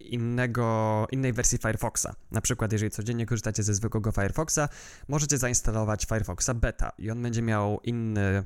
innego, 0.00 1.06
innej 1.12 1.32
wersji 1.32 1.58
Firefoxa. 1.58 2.06
Na 2.30 2.40
przykład, 2.40 2.72
jeżeli 2.72 2.90
codziennie 2.90 3.26
korzystacie 3.26 3.62
ze 3.62 3.74
zwykłego 3.74 4.12
Firefoxa, 4.12 4.68
możecie 5.08 5.38
zainstalować 5.38 6.06
Firefoxa 6.06 6.54
Beta 6.54 6.92
i 6.98 7.10
on 7.10 7.22
będzie 7.22 7.42
miał 7.42 7.80
inny 7.84 8.44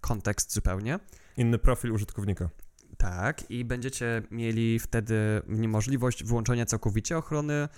kontekst 0.00 0.52
zupełnie. 0.52 0.98
Inny 1.36 1.58
profil 1.58 1.92
użytkownika. 1.92 2.48
Tak, 2.96 3.50
i 3.50 3.64
będziecie 3.64 4.22
mieli 4.30 4.78
wtedy 4.78 5.42
możliwość 5.46 6.24
wyłączenia 6.24 6.66
całkowicie 6.66 7.18
ochrony 7.18 7.68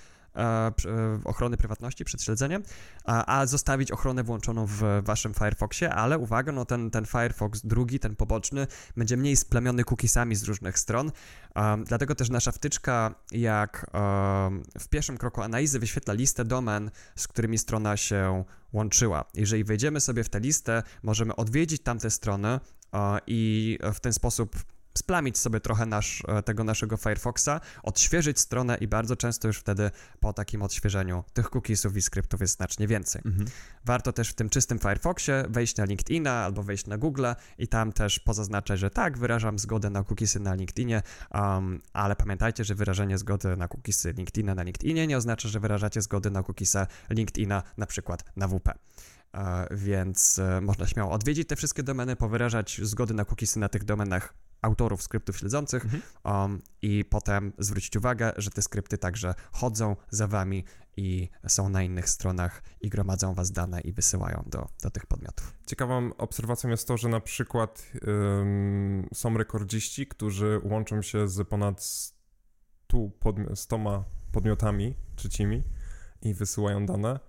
ochrony 1.24 1.56
prywatności 1.56 2.04
przed 2.04 2.22
śledzeniem, 2.22 2.62
a, 3.04 3.46
zostawić 3.46 3.90
ochronę 3.90 4.24
włączoną 4.24 4.66
w 4.66 4.82
waszym 5.02 5.34
Firefoxie, 5.34 5.94
ale 5.94 6.18
uwaga, 6.18 6.52
no 6.52 6.64
ten, 6.64 6.90
ten 6.90 7.06
Firefox 7.06 7.60
drugi, 7.66 7.98
ten 7.98 8.16
poboczny, 8.16 8.66
będzie 8.96 9.16
mniej 9.16 9.36
splamiony 9.36 9.84
cookiesami 9.84 10.34
z 10.34 10.44
różnych 10.44 10.78
stron, 10.78 11.12
dlatego 11.84 12.14
też 12.14 12.30
nasza 12.30 12.52
wtyczka, 12.52 13.14
jak 13.32 13.90
um, 13.94 14.62
w 14.78 14.88
pierwszym 14.88 15.18
kroku 15.18 15.42
analizy 15.42 15.78
wyświetla 15.78 16.14
listę 16.14 16.44
domen, 16.44 16.90
z 17.16 17.28
którymi 17.28 17.58
strona 17.58 17.96
się 17.96 18.44
łączyła. 18.72 19.24
Jeżeli 19.34 19.64
wejdziemy 19.64 20.00
sobie 20.00 20.24
w 20.24 20.28
tę 20.28 20.40
listę, 20.40 20.82
możemy 21.02 21.36
odwiedzić 21.36 21.82
tamte 21.82 22.10
strony 22.10 22.60
i 23.26 23.78
w 23.94 24.00
ten 24.00 24.12
sposób 24.12 24.56
splamić 24.96 25.38
sobie 25.38 25.60
trochę 25.60 25.86
nasz, 25.86 26.22
e, 26.28 26.42
tego 26.42 26.64
naszego 26.64 26.96
Firefoxa, 26.96 27.60
odświeżyć 27.82 28.40
stronę 28.40 28.76
i 28.80 28.88
bardzo 28.88 29.16
często 29.16 29.48
już 29.48 29.58
wtedy 29.58 29.90
po 30.20 30.32
takim 30.32 30.62
odświeżeniu 30.62 31.24
tych 31.32 31.50
cookiesów 31.50 31.96
i 31.96 32.02
skryptów 32.02 32.40
jest 32.40 32.56
znacznie 32.56 32.86
więcej. 32.86 33.22
Mhm. 33.24 33.48
Warto 33.84 34.12
też 34.12 34.28
w 34.28 34.34
tym 34.34 34.48
czystym 34.48 34.78
Firefoxie 34.78 35.44
wejść 35.48 35.76
na 35.76 35.84
LinkedIna 35.84 36.32
albo 36.32 36.62
wejść 36.62 36.86
na 36.86 36.98
Google 36.98 37.26
i 37.58 37.68
tam 37.68 37.92
też 37.92 38.18
pozaznaczać, 38.18 38.80
że 38.80 38.90
tak, 38.90 39.18
wyrażam 39.18 39.58
zgodę 39.58 39.90
na 39.90 40.04
cookiesy 40.04 40.40
na 40.40 40.54
LinkedInie, 40.54 41.02
um, 41.30 41.80
ale 41.92 42.16
pamiętajcie, 42.16 42.64
że 42.64 42.74
wyrażenie 42.74 43.18
zgody 43.18 43.56
na 43.56 43.68
cookiesy 43.68 44.12
LinkedIna 44.12 44.54
na 44.54 44.62
LinkedInie 44.62 45.06
nie 45.06 45.16
oznacza, 45.16 45.48
że 45.48 45.60
wyrażacie 45.60 46.02
zgody 46.02 46.30
na 46.30 46.42
cookiesa 46.42 46.86
LinkedIna 47.10 47.62
na 47.76 47.86
przykład 47.86 48.24
na 48.36 48.48
WP. 48.48 48.68
E, 49.34 49.66
więc 49.70 50.38
e, 50.38 50.60
można 50.60 50.86
śmiało 50.86 51.12
odwiedzić 51.12 51.48
te 51.48 51.56
wszystkie 51.56 51.82
domeny, 51.82 52.16
powyrażać 52.16 52.80
zgody 52.82 53.14
na 53.14 53.24
cookiesy 53.24 53.58
na 53.58 53.68
tych 53.68 53.84
domenach 53.84 54.34
autorów 54.62 55.02
skryptów 55.02 55.36
śledzących 55.36 55.84
mhm. 55.84 56.02
um, 56.24 56.62
i 56.82 57.04
potem 57.04 57.52
zwrócić 57.58 57.96
uwagę, 57.96 58.32
że 58.36 58.50
te 58.50 58.62
skrypty 58.62 58.98
także 58.98 59.34
chodzą 59.52 59.96
za 60.10 60.26
wami 60.26 60.64
i 60.96 61.28
są 61.46 61.68
na 61.68 61.82
innych 61.82 62.08
stronach 62.08 62.62
i 62.80 62.88
gromadzą 62.88 63.34
was 63.34 63.52
dane 63.52 63.80
i 63.80 63.92
wysyłają 63.92 64.44
do, 64.46 64.68
do 64.82 64.90
tych 64.90 65.06
podmiotów. 65.06 65.52
Ciekawą 65.66 66.10
obserwacją 66.18 66.70
jest 66.70 66.88
to, 66.88 66.96
że 66.96 67.08
na 67.08 67.20
przykład 67.20 67.92
ym, 68.08 69.08
są 69.14 69.36
rekordziści, 69.36 70.06
którzy 70.06 70.60
łączą 70.64 71.02
się 71.02 71.28
z 71.28 71.48
ponad 71.48 71.82
100, 71.82 73.08
podmi 73.20 73.46
100 73.54 74.04
podmiotami 74.32 74.94
trzecimi 75.16 75.62
i 76.22 76.34
wysyłają 76.34 76.86
dane. 76.86 77.20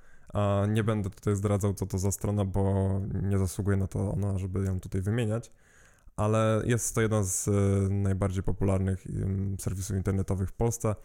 Nie 0.67 0.83
będę 0.83 1.09
tutaj 1.09 1.35
zdradzał, 1.35 1.73
co 1.73 1.85
to 1.85 1.97
za 1.97 2.11
strona, 2.11 2.45
bo 2.45 2.91
nie 3.23 3.37
zasługuje 3.37 3.77
na 3.77 3.87
to 3.87 4.11
ona, 4.11 4.37
żeby 4.37 4.65
ją 4.65 4.79
tutaj 4.79 5.01
wymieniać. 5.01 5.51
Ale 6.15 6.61
jest 6.65 6.95
to 6.95 7.01
jeden 7.01 7.25
z 7.25 7.47
e, 7.47 7.51
najbardziej 7.89 8.43
popularnych 8.43 9.05
serwisów 9.59 9.95
internetowych 9.95 10.49
w 10.49 10.53
Polsce. 10.53 10.95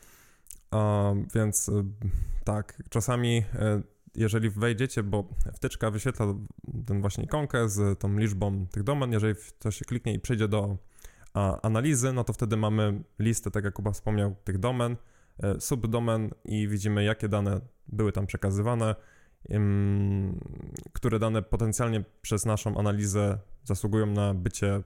Więc 1.35 1.69
e, 1.69 1.85
tak, 2.45 2.83
czasami 2.88 3.43
jeżeli 4.14 4.50
wejdziecie, 4.50 5.02
bo 5.02 5.29
wtyczka 5.55 5.91
wyświetla 5.91 6.26
ten 6.87 7.00
właśnie 7.00 7.25
ikonkę 7.25 7.69
z 7.69 7.99
tą 7.99 8.19
liczbą 8.19 8.67
tych 8.67 8.83
domen, 8.83 9.12
jeżeli 9.12 9.35
to 9.59 9.71
się 9.71 9.85
kliknie 9.85 10.14
i 10.14 10.21
przejdzie 10.21 10.49
do 10.49 10.76
analizy, 11.62 12.12
no 12.12 12.25
to 12.25 12.33
wtedy 12.33 12.57
mamy 12.57 13.02
listę, 13.19 13.50
tak 13.50 13.64
jak 13.64 13.75
Kuba 13.75 13.91
wspomniał, 13.91 14.37
tych 14.45 14.59
domen, 14.59 14.97
subdomen 15.59 16.31
i 16.45 16.69
widzimy, 16.69 17.05
jakie 17.05 17.29
dane 17.29 17.61
były 17.89 18.12
tam 18.12 18.27
przekazywane, 18.27 18.95
które 20.93 21.19
dane 21.19 21.43
potencjalnie 21.43 22.05
przez 22.23 22.47
naszą 22.47 22.79
analizę 22.79 23.39
zasługują 23.65 24.07
na 24.07 24.35
bycie 24.35 24.83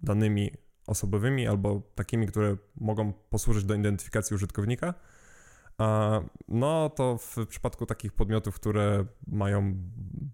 danymi 0.00 0.50
osobowymi 0.86 1.46
albo 1.46 1.82
takimi, 1.94 2.26
które 2.26 2.56
mogą 2.80 3.12
posłużyć 3.12 3.64
do 3.64 3.74
identyfikacji 3.74 4.34
użytkownika. 4.34 4.94
No 6.48 6.90
to 6.90 7.18
w 7.18 7.46
przypadku 7.48 7.86
takich 7.86 8.12
podmiotów, 8.12 8.54
które 8.54 9.06
mają 9.26 9.74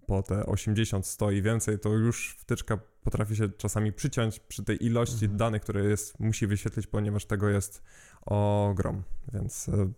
po 0.07 0.23
te 0.23 0.45
80, 0.45 1.07
100 1.07 1.31
i 1.31 1.41
więcej, 1.41 1.79
to 1.79 1.89
już 1.89 2.35
wtyczka 2.39 2.79
potrafi 3.03 3.35
się 3.35 3.49
czasami 3.49 3.93
przyciąć 3.93 4.39
przy 4.39 4.63
tej 4.63 4.85
ilości 4.85 5.25
mhm. 5.25 5.37
danych, 5.37 5.61
które 5.61 5.85
jest, 5.85 6.19
musi 6.19 6.47
wyświetlić, 6.47 6.87
ponieważ 6.87 7.25
tego 7.25 7.49
jest 7.49 7.83
ogrom, 8.25 9.03
więc 9.33 9.69
e, 9.69 9.91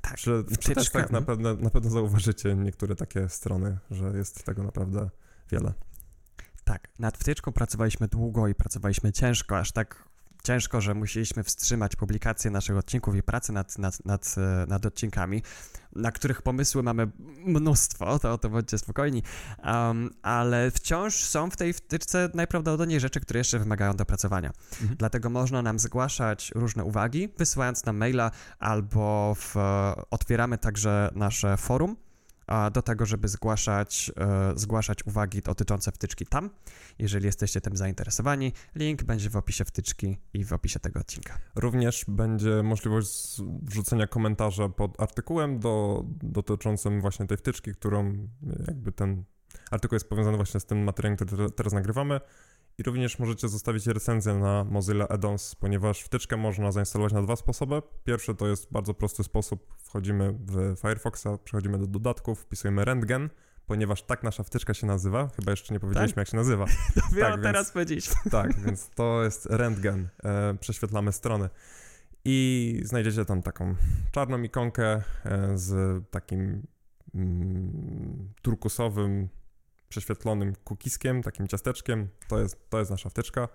tak, 0.00 0.14
przy, 0.14 0.44
przy 0.58 0.74
testach 0.74 1.10
na 1.10 1.22
pewno, 1.22 1.54
na 1.54 1.70
pewno 1.70 1.90
zauważycie 1.90 2.54
niektóre 2.54 2.96
takie 2.96 3.28
strony, 3.28 3.78
że 3.90 4.06
jest 4.16 4.44
tego 4.44 4.62
naprawdę 4.62 5.10
wiele. 5.50 5.72
Tak, 6.64 6.88
nad 6.98 7.18
wtyczką 7.18 7.52
pracowaliśmy 7.52 8.08
długo 8.08 8.48
i 8.48 8.54
pracowaliśmy 8.54 9.12
ciężko, 9.12 9.58
aż 9.58 9.72
tak 9.72 10.07
ciężko, 10.48 10.80
że 10.80 10.94
musieliśmy 10.94 11.44
wstrzymać 11.44 11.96
publikację 11.96 12.50
naszych 12.50 12.76
odcinków 12.76 13.16
i 13.16 13.22
pracę 13.22 13.52
nad, 13.52 13.78
nad, 13.78 14.04
nad, 14.04 14.34
e, 14.38 14.66
nad 14.68 14.86
odcinkami, 14.86 15.42
na 15.96 16.12
których 16.12 16.42
pomysły 16.42 16.82
mamy 16.82 17.10
mnóstwo, 17.44 18.18
to, 18.18 18.38
to 18.38 18.50
bądźcie 18.50 18.78
spokojni, 18.78 19.22
um, 19.64 20.10
ale 20.22 20.70
wciąż 20.70 21.14
są 21.14 21.50
w 21.50 21.56
tej 21.56 21.72
wtyczce 21.72 22.30
najprawdopodobniej 22.34 23.00
rzeczy, 23.00 23.20
które 23.20 23.40
jeszcze 23.40 23.58
wymagają 23.58 23.96
dopracowania. 23.96 24.52
Mhm. 24.80 24.96
Dlatego 24.98 25.30
można 25.30 25.62
nam 25.62 25.78
zgłaszać 25.78 26.52
różne 26.54 26.84
uwagi, 26.84 27.28
wysyłając 27.38 27.84
nam 27.84 27.96
maila 27.96 28.30
albo 28.58 29.34
w, 29.34 29.54
otwieramy 30.10 30.58
także 30.58 31.10
nasze 31.14 31.56
forum, 31.56 31.96
do 32.72 32.82
tego, 32.82 33.06
żeby 33.06 33.28
zgłaszać, 33.28 34.12
e, 34.16 34.52
zgłaszać 34.56 35.06
uwagi 35.06 35.42
dotyczące 35.42 35.92
wtyczki 35.92 36.26
tam. 36.26 36.50
Jeżeli 36.98 37.26
jesteście 37.26 37.60
tym 37.60 37.76
zainteresowani, 37.76 38.52
link 38.74 39.02
będzie 39.02 39.30
w 39.30 39.36
opisie 39.36 39.64
wtyczki 39.64 40.18
i 40.34 40.44
w 40.44 40.52
opisie 40.52 40.80
tego 40.80 41.00
odcinka. 41.00 41.38
Również 41.54 42.04
będzie 42.08 42.62
możliwość 42.62 43.42
wrzucenia 43.62 44.06
komentarza 44.06 44.68
pod 44.68 45.00
artykułem 45.00 45.58
do, 45.60 46.04
dotyczącym 46.22 47.00
właśnie 47.00 47.26
tej 47.26 47.36
wtyczki, 47.36 47.72
którą 47.72 48.28
jakby 48.66 48.92
ten 48.92 49.24
artykuł 49.70 49.96
jest 49.96 50.08
powiązany 50.08 50.36
właśnie 50.36 50.60
z 50.60 50.64
tym 50.64 50.84
materiałem, 50.84 51.16
który 51.16 51.50
teraz 51.50 51.72
nagrywamy. 51.72 52.20
I 52.78 52.82
również 52.82 53.18
możecie 53.18 53.48
zostawić 53.48 53.86
recenzję 53.86 54.34
na 54.34 54.64
Mozilla 54.64 55.08
Addons, 55.08 55.54
ponieważ 55.54 56.02
wtyczkę 56.02 56.36
można 56.36 56.72
zainstalować 56.72 57.12
na 57.12 57.22
dwa 57.22 57.36
sposoby. 57.36 57.82
Pierwszy 58.04 58.34
to 58.34 58.48
jest 58.48 58.72
bardzo 58.72 58.94
prosty 58.94 59.24
sposób. 59.24 59.74
Wchodzimy 59.78 60.32
w 60.32 60.76
Firefoxa, 60.80 61.26
przechodzimy 61.44 61.78
do 61.78 61.86
dodatków, 61.86 62.40
wpisujemy 62.40 62.84
Rentgen, 62.84 63.30
ponieważ 63.66 64.02
tak 64.02 64.22
nasza 64.22 64.42
wtyczka 64.42 64.74
się 64.74 64.86
nazywa. 64.86 65.28
Chyba 65.36 65.50
jeszcze 65.50 65.74
nie 65.74 65.80
powiedzieliśmy, 65.80 66.14
tak? 66.14 66.16
jak 66.16 66.28
się 66.28 66.36
nazywa. 66.36 66.64
Dopiero 67.10 67.30
tak, 67.30 67.42
teraz 67.42 67.72
powiedzieliśmy. 67.72 68.14
Tak, 68.30 68.60
więc 68.60 68.90
to 68.90 69.24
jest 69.24 69.46
Rentgen. 69.46 70.08
E, 70.24 70.54
prześwietlamy 70.60 71.12
strony. 71.12 71.48
I 72.24 72.80
znajdziecie 72.84 73.24
tam 73.24 73.42
taką 73.42 73.74
czarną 74.12 74.42
ikonkę 74.42 75.02
e, 75.24 75.58
z 75.58 76.02
takim 76.10 76.66
mm, 77.14 78.32
turkusowym 78.42 79.28
prześwietlonym 79.88 80.54
kukiskiem, 80.64 81.22
takim 81.22 81.48
ciasteczkiem. 81.48 82.08
To 82.28 82.38
jest, 82.38 82.70
to 82.70 82.78
jest 82.78 82.90
nasza 82.90 83.10
wtyczka. 83.10 83.48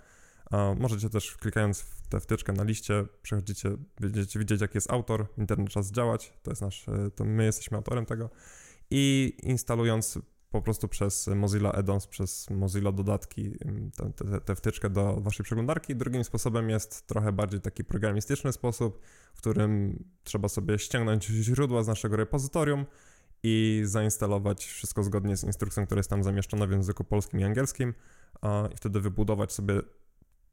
Możecie 0.80 1.10
też 1.10 1.38
klikając 1.38 1.82
w 1.82 2.08
tę 2.08 2.20
wtyczkę 2.20 2.54
na 2.54 2.63
liście, 2.63 3.06
przechodzicie, 3.22 3.70
będziecie 4.00 4.40
widzieć 4.40 4.62
jaki 4.62 4.78
jest 4.78 4.92
autor, 4.92 5.28
internet 5.38 5.70
czas 5.70 5.92
działać, 5.92 6.34
to 6.44 6.52
jest 6.52 6.62
nasz, 6.62 6.90
e, 6.90 7.12
to 7.16 7.25
my 7.25 7.46
jesteśmy 7.46 7.78
autorem 7.78 8.06
tego 8.06 8.30
i 8.92 9.34
instalując 9.44 10.20
po 10.52 10.62
prostu 10.62 10.88
przez 10.88 11.28
Mozilla 11.28 11.72
Addons, 11.72 12.08
przez 12.08 12.50
Mozilla 12.50 12.92
dodatki 12.92 13.52
tę 14.46 14.56
wtyczkę 14.56 14.90
do 14.90 15.22
waszej 15.22 15.44
przeglądarki. 15.44 15.96
Drugim 15.96 16.24
sposobem 16.24 16.70
jest 16.70 17.08
trochę 17.08 17.32
bardziej 17.32 17.62
taki 17.62 17.84
programistyczny 17.84 18.54
sposób, 18.54 19.00
w 19.34 19.38
którym 19.38 20.04
trzeba 20.24 20.50
sobie 20.50 20.80
ściągnąć 20.80 21.25
źródła 21.25 21.84
z 21.84 21.88
naszego 21.88 22.16
repozytorium, 22.16 22.86
i 23.44 23.82
zainstalować 23.86 24.66
wszystko 24.66 25.04
zgodnie 25.04 25.38
z 25.38 25.44
instrukcją, 25.44 25.86
która 25.86 26.00
jest 26.00 26.10
tam 26.10 26.24
zamieszczona 26.24 26.68
w 26.68 26.72
języku 26.72 27.04
polskim 27.04 27.40
i 27.40 27.44
angielskim 27.44 27.94
i 28.74 28.78
wtedy 28.78 29.00
wybudować 29.00 29.52
sobie 29.52 29.82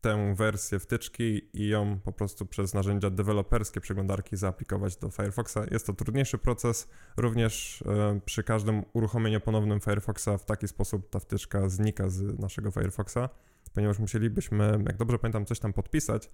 tę 0.00 0.34
wersję 0.34 0.78
wtyczki 0.78 1.48
i 1.52 1.68
ją 1.68 1.98
po 2.04 2.12
prostu 2.12 2.46
przez 2.46 2.74
narzędzia 2.74 3.10
deweloperskie 3.10 3.80
przeglądarki 3.80 4.36
zaaplikować 4.36 4.96
do 4.96 5.10
Firefoxa. 5.10 5.58
Jest 5.70 5.86
to 5.86 5.92
trudniejszy 5.92 6.38
proces, 6.38 6.88
również 7.16 7.82
e, 7.82 8.20
przy 8.24 8.42
każdym 8.42 8.84
uruchomieniu 8.92 9.40
ponownym 9.40 9.80
Firefoxa 9.80 10.38
w 10.38 10.44
taki 10.44 10.68
sposób 10.68 11.10
ta 11.10 11.20
wtyczka 11.20 11.68
znika 11.68 12.08
z 12.08 12.38
naszego 12.38 12.70
Firefoxa, 12.70 13.28
ponieważ 13.74 13.98
musielibyśmy, 13.98 14.84
jak 14.86 14.96
dobrze 14.96 15.18
pamiętam, 15.18 15.46
coś 15.46 15.58
tam 15.58 15.72
podpisać 15.72 16.30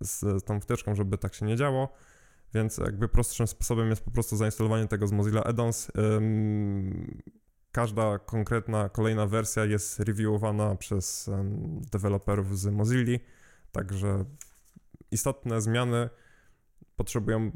z 0.00 0.44
tą 0.44 0.60
wtyczką, 0.60 0.94
żeby 0.94 1.18
tak 1.18 1.34
się 1.34 1.46
nie 1.46 1.56
działo 1.56 1.88
więc 2.54 2.78
jakby 2.78 3.08
prostszym 3.08 3.46
sposobem 3.46 3.90
jest 3.90 4.04
po 4.04 4.10
prostu 4.10 4.36
zainstalowanie 4.36 4.88
tego 4.88 5.06
z 5.06 5.12
Mozilla 5.12 5.44
Addons. 5.44 5.92
Każda 7.72 8.18
konkretna 8.18 8.88
kolejna 8.88 9.26
wersja 9.26 9.64
jest 9.64 10.00
reviewowana 10.00 10.76
przez 10.76 11.30
deweloperów 11.92 12.58
z 12.58 12.66
Mozilla, 12.66 13.18
także 13.72 14.24
istotne 15.10 15.60
zmiany 15.60 16.08
potrzebują 16.96 17.50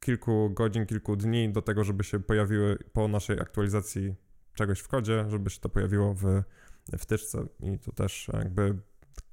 kilku 0.00 0.50
godzin, 0.50 0.86
kilku 0.86 1.16
dni 1.16 1.52
do 1.52 1.62
tego, 1.62 1.84
żeby 1.84 2.04
się 2.04 2.20
pojawiły 2.20 2.78
po 2.92 3.08
naszej 3.08 3.40
aktualizacji 3.40 4.14
czegoś 4.54 4.80
w 4.80 4.88
kodzie, 4.88 5.24
żeby 5.28 5.50
się 5.50 5.60
to 5.60 5.68
pojawiło 5.68 6.14
w 6.14 6.42
wtyczce 6.98 7.46
i 7.60 7.78
to 7.78 7.92
też 7.92 8.30
jakby 8.32 8.78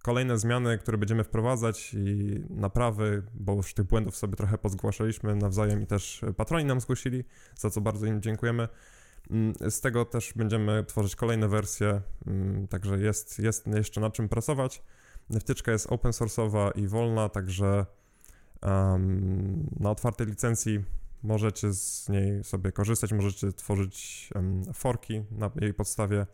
kolejne 0.08 0.38
zmiany, 0.38 0.78
które 0.78 0.98
będziemy 0.98 1.24
wprowadzać 1.24 1.94
i 1.94 2.40
naprawy, 2.50 3.24
bo 3.34 3.54
już 3.54 3.74
tych 3.74 3.86
błędów 3.86 4.16
sobie 4.16 4.36
trochę 4.36 4.58
pozgłaszaliśmy 4.58 5.36
nawzajem 5.36 5.82
i 5.82 5.86
też 5.86 6.22
patroni 6.38 6.66
nam 6.66 6.82
zgłosili, 6.82 7.24
za 7.56 7.70
co 7.70 7.82
bardzo 7.82 8.06
im 8.06 8.22
dziękujemy. 8.22 8.68
Mm, 9.32 9.54
z 9.70 9.82
tego 9.82 10.06
też 10.06 10.34
będziemy 10.36 10.84
tworzyć 10.84 11.16
kolejne 11.16 11.48
wersje, 11.48 12.02
mm, 12.28 12.68
także 12.68 13.00
jest, 13.00 13.40
jest 13.40 13.68
jeszcze 13.68 14.02
nad 14.02 14.14
czym 14.14 14.30
pracować. 14.30 14.84
Wtyczka 15.40 15.72
jest 15.72 15.92
open 15.92 16.12
source'owa 16.12 16.72
i 16.76 16.88
wolna, 16.88 17.30
także 17.30 17.86
um, 18.62 19.70
na 19.80 19.92
otwartej 19.92 20.28
licencji 20.28 20.84
możecie 21.24 21.74
z 21.74 22.10
niej 22.10 22.44
sobie 22.44 22.72
korzystać, 22.72 23.14
możecie 23.14 23.52
tworzyć 23.54 24.30
um, 24.36 24.64
forki 24.74 25.24
na 25.32 25.52
jej 25.62 25.74
podstawie. 25.74 26.26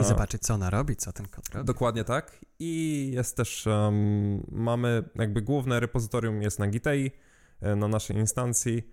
I 0.00 0.04
zobaczyć, 0.04 0.42
co 0.42 0.54
ona 0.54 0.70
robi, 0.70 0.96
co 0.96 1.12
ten 1.12 1.28
kod 1.28 1.48
robi. 1.48 1.66
Dokładnie 1.66 2.04
tak. 2.04 2.38
I 2.58 3.10
jest 3.14 3.36
też, 3.36 3.66
um, 3.66 4.46
mamy 4.52 5.04
jakby 5.14 5.42
główne 5.42 5.80
repozytorium 5.80 6.42
jest 6.42 6.58
na 6.58 6.66
Gitei, 6.66 7.10
e, 7.60 7.76
na 7.76 7.88
naszej 7.88 8.16
instancji. 8.16 8.92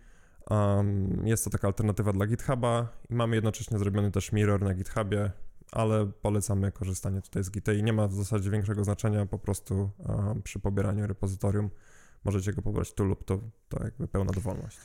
Um, 0.49 1.27
jest 1.27 1.43
to 1.43 1.49
taka 1.49 1.67
alternatywa 1.67 2.13
dla 2.13 2.25
GitHuba 2.25 2.87
i 3.09 3.15
mamy 3.15 3.35
jednocześnie 3.35 3.79
zrobiony 3.79 4.11
też 4.11 4.31
mirror 4.31 4.61
na 4.61 4.73
GitHubie, 4.73 5.31
ale 5.71 6.07
polecamy 6.21 6.71
korzystanie 6.71 7.21
tutaj 7.21 7.43
z 7.43 7.51
Gitei. 7.51 7.83
Nie 7.83 7.93
ma 7.93 8.07
w 8.07 8.13
zasadzie 8.13 8.49
większego 8.49 8.83
znaczenia, 8.83 9.25
po 9.25 9.39
prostu 9.39 9.91
um, 9.97 10.41
przy 10.41 10.59
pobieraniu 10.59 11.07
repozytorium 11.07 11.69
możecie 12.23 12.53
go 12.53 12.61
pobrać 12.61 12.93
tu 12.93 13.03
lub 13.03 13.23
to, 13.23 13.39
to 13.69 13.83
jakby 13.83 14.07
pełna 14.07 14.31
dowolność. 14.31 14.77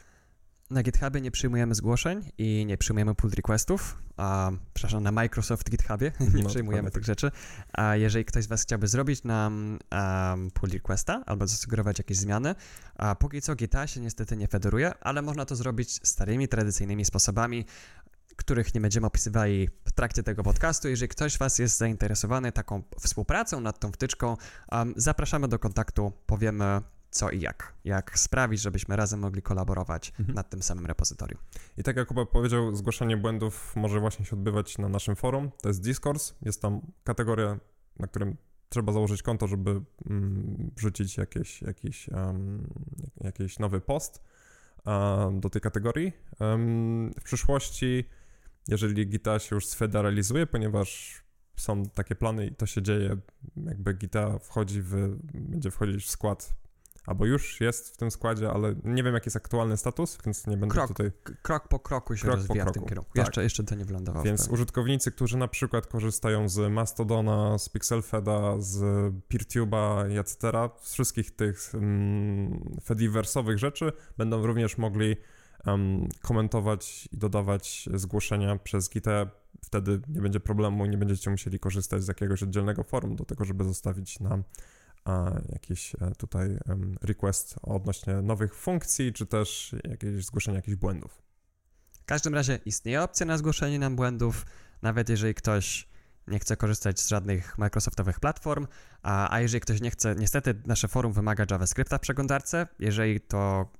Na 0.71 0.83
GitHubie 0.83 1.21
nie 1.21 1.31
przyjmujemy 1.31 1.75
zgłoszeń 1.75 2.31
i 2.39 2.67
nie 2.67 2.79
przyjmujemy 2.79 3.15
pull 3.15 3.31
requestów. 3.31 3.97
A, 4.17 4.51
przepraszam, 4.75 5.03
na 5.03 5.13
Microsoft 5.13 5.71
GitHubie 5.71 6.13
nie 6.35 6.43
no, 6.43 6.49
przyjmujemy 6.49 6.91
tych 6.91 7.03
tak. 7.03 7.07
rzeczy. 7.07 7.31
A 7.73 7.97
jeżeli 7.97 8.25
ktoś 8.25 8.45
z 8.45 8.47
Was 8.47 8.63
chciałby 8.63 8.89
zrobić 8.89 9.25
nam 9.25 9.79
um, 9.93 10.51
pull 10.51 10.71
requesta 10.71 11.23
albo 11.27 11.47
zasugerować 11.47 11.99
jakieś 11.99 12.17
zmiany, 12.17 12.55
a 12.97 13.15
póki 13.15 13.43
co 13.43 13.55
GitHub 13.55 13.89
się 13.89 14.01
niestety 14.01 14.37
nie 14.37 14.49
federuje, 14.49 14.93
ale 15.01 15.23
można 15.23 15.45
to 15.45 15.57
zrobić 15.57 16.01
starymi, 16.09 16.49
tradycyjnymi 16.49 17.05
sposobami, 17.05 17.65
których 18.37 18.75
nie 18.75 18.81
będziemy 18.81 19.07
opisywali 19.07 19.69
w 19.85 19.93
trakcie 19.93 20.23
tego 20.23 20.43
podcastu. 20.43 20.89
Jeżeli 20.89 21.09
ktoś 21.09 21.33
z 21.33 21.39
Was 21.39 21.59
jest 21.59 21.79
zainteresowany 21.79 22.53
taką 22.53 22.83
współpracą 23.01 23.61
nad 23.61 23.79
tą 23.79 23.93
wtyczką, 23.93 24.37
um, 24.73 24.95
zapraszamy 24.97 25.49
do 25.49 25.59
kontaktu, 25.59 26.13
powiemy 26.27 26.81
co 27.15 27.31
i 27.31 27.41
jak. 27.41 27.75
Jak 27.85 28.19
sprawić, 28.19 28.61
żebyśmy 28.61 28.97
razem 28.97 29.21
mogli 29.21 29.43
kolaborować 29.43 30.13
mhm. 30.19 30.35
nad 30.35 30.51
tym 30.51 30.63
samym 30.63 30.87
repozytorium. 30.87 31.41
I 31.77 31.83
tak 31.83 31.97
jak 31.97 32.09
Kuba 32.09 32.27
powiedział, 32.27 32.77
zgłaszanie 32.77 33.17
błędów 33.17 33.77
może 33.77 34.01
właśnie 34.01 34.25
się 34.25 34.37
odbywać 34.37 34.79
na 34.79 34.89
naszym 34.89 35.17
forum. 35.17 35.51
To 35.63 35.69
jest 35.69 35.83
Discourse. 35.83 36.35
Jest 36.43 36.63
tam 36.63 36.81
kategoria, 37.05 37.59
na 37.99 38.07
którym 38.07 38.37
trzeba 38.69 38.93
założyć 38.93 39.23
konto, 39.23 39.47
żeby 39.47 39.71
mm, 40.11 40.71
wrzucić 40.77 41.17
jakieś, 41.17 41.63
jakiś, 41.63 42.09
um, 42.09 42.69
jakiś 43.21 43.59
nowy 43.59 43.81
post 43.81 44.23
um, 44.87 45.41
do 45.41 45.51
tej 45.51 45.61
kategorii. 45.63 46.13
Um, 46.41 47.13
w 47.21 47.23
przyszłości, 47.23 48.05
jeżeli 48.69 49.07
Gita 49.07 49.39
się 49.39 49.55
już 49.55 49.67
sfederalizuje, 49.67 50.47
ponieważ 50.47 51.23
są 51.57 51.83
takie 51.83 52.15
plany 52.15 52.47
i 52.47 52.55
to 52.55 52.67
się 52.67 52.83
dzieje, 52.83 53.17
jakby 53.57 53.95
Gita 53.95 54.39
wchodzi 54.39 54.83
w, 54.83 55.17
będzie 55.35 55.71
wchodzić 55.71 56.05
w 56.05 56.11
skład 56.11 56.64
albo 57.07 57.27
już 57.27 57.61
jest 57.61 57.95
w 57.95 57.97
tym 57.97 58.11
składzie, 58.11 58.51
ale 58.51 58.75
nie 58.85 59.03
wiem 59.03 59.15
jaki 59.15 59.27
jest 59.27 59.37
aktualny 59.37 59.77
status, 59.77 60.19
więc 60.27 60.47
nie 60.47 60.57
będę 60.57 60.73
krok, 60.73 60.89
tutaj... 60.89 61.13
Krok 61.43 61.69
po 61.69 61.79
kroku 61.79 62.17
się 62.17 62.23
krok 62.23 62.37
rozwija 62.37 62.65
w 62.65 62.73
tym 62.73 62.85
kierunku. 62.85 63.11
Tak. 63.15 63.27
Jeszcze, 63.27 63.43
jeszcze 63.43 63.65
to 63.65 63.75
nie 63.75 63.85
wylądowało. 63.85 64.25
Więc 64.25 64.49
użytkownicy, 64.49 65.13
którzy 65.13 65.37
na 65.37 65.49
przykład 65.49 65.87
korzystają 65.87 66.49
z 66.49 66.73
Mastodona, 66.73 67.59
z 67.59 67.69
Pixelfeda, 67.69 68.55
z 68.59 68.81
PeerTube'a 69.29 70.19
etc., 70.21 70.39
z 70.83 70.93
wszystkich 70.93 71.31
tych 71.31 71.73
Fediversowych 72.85 73.59
rzeczy, 73.59 73.93
będą 74.19 74.47
również 74.47 74.79
mogli 74.79 75.17
um, 75.67 76.09
komentować 76.23 77.09
i 77.13 77.17
dodawać 77.17 77.89
zgłoszenia 77.95 78.57
przez 78.57 78.91
Gitę. 78.91 79.27
Wtedy 79.63 80.01
nie 80.09 80.21
będzie 80.21 80.41
problemu, 80.41 80.87
nie 80.87 80.99
będziecie 80.99 81.31
musieli 81.31 81.59
korzystać 81.59 82.05
z 82.05 82.09
jakiegoś 82.09 82.43
oddzielnego 82.43 82.83
forum 82.83 83.17
do 83.17 83.25
tego, 83.25 83.45
żeby 83.45 83.65
zostawić 83.65 84.21
nam 84.21 84.45
jakiś 85.49 85.95
e, 85.95 86.11
tutaj 86.19 86.59
request 87.03 87.57
odnośnie 87.63 88.15
nowych 88.15 88.55
funkcji, 88.55 89.13
czy 89.13 89.27
też 89.27 89.75
jakieś 89.85 90.25
zgłoszenie 90.25 90.57
jakichś 90.57 90.77
błędów. 90.77 91.23
W 91.93 92.05
każdym 92.05 92.35
razie 92.35 92.59
istnieje 92.65 93.03
opcja 93.03 93.27
na 93.27 93.39
zgłoszenie 93.39 93.79
nam 93.79 93.97
błędów, 93.97 94.47
nawet 94.83 95.09
jeżeli 95.09 95.35
ktoś 95.35 95.89
nie 96.29 96.39
chce 96.39 96.57
korzystać 96.57 97.01
z 97.01 97.09
żadnych 97.09 97.59
Microsoftowych 97.59 98.21
platform, 98.21 98.67
a, 99.03 99.35
a 99.35 99.41
jeżeli 99.41 99.61
ktoś 99.61 99.81
nie 99.81 99.91
chce, 99.91 100.15
niestety 100.15 100.55
nasze 100.67 100.89
forum 100.89 101.13
wymaga 101.13 101.45
JavaScripta 101.51 101.99
w 101.99 102.01
przeglądarce, 102.01 102.67
jeżeli 102.79 103.21
to 103.21 103.73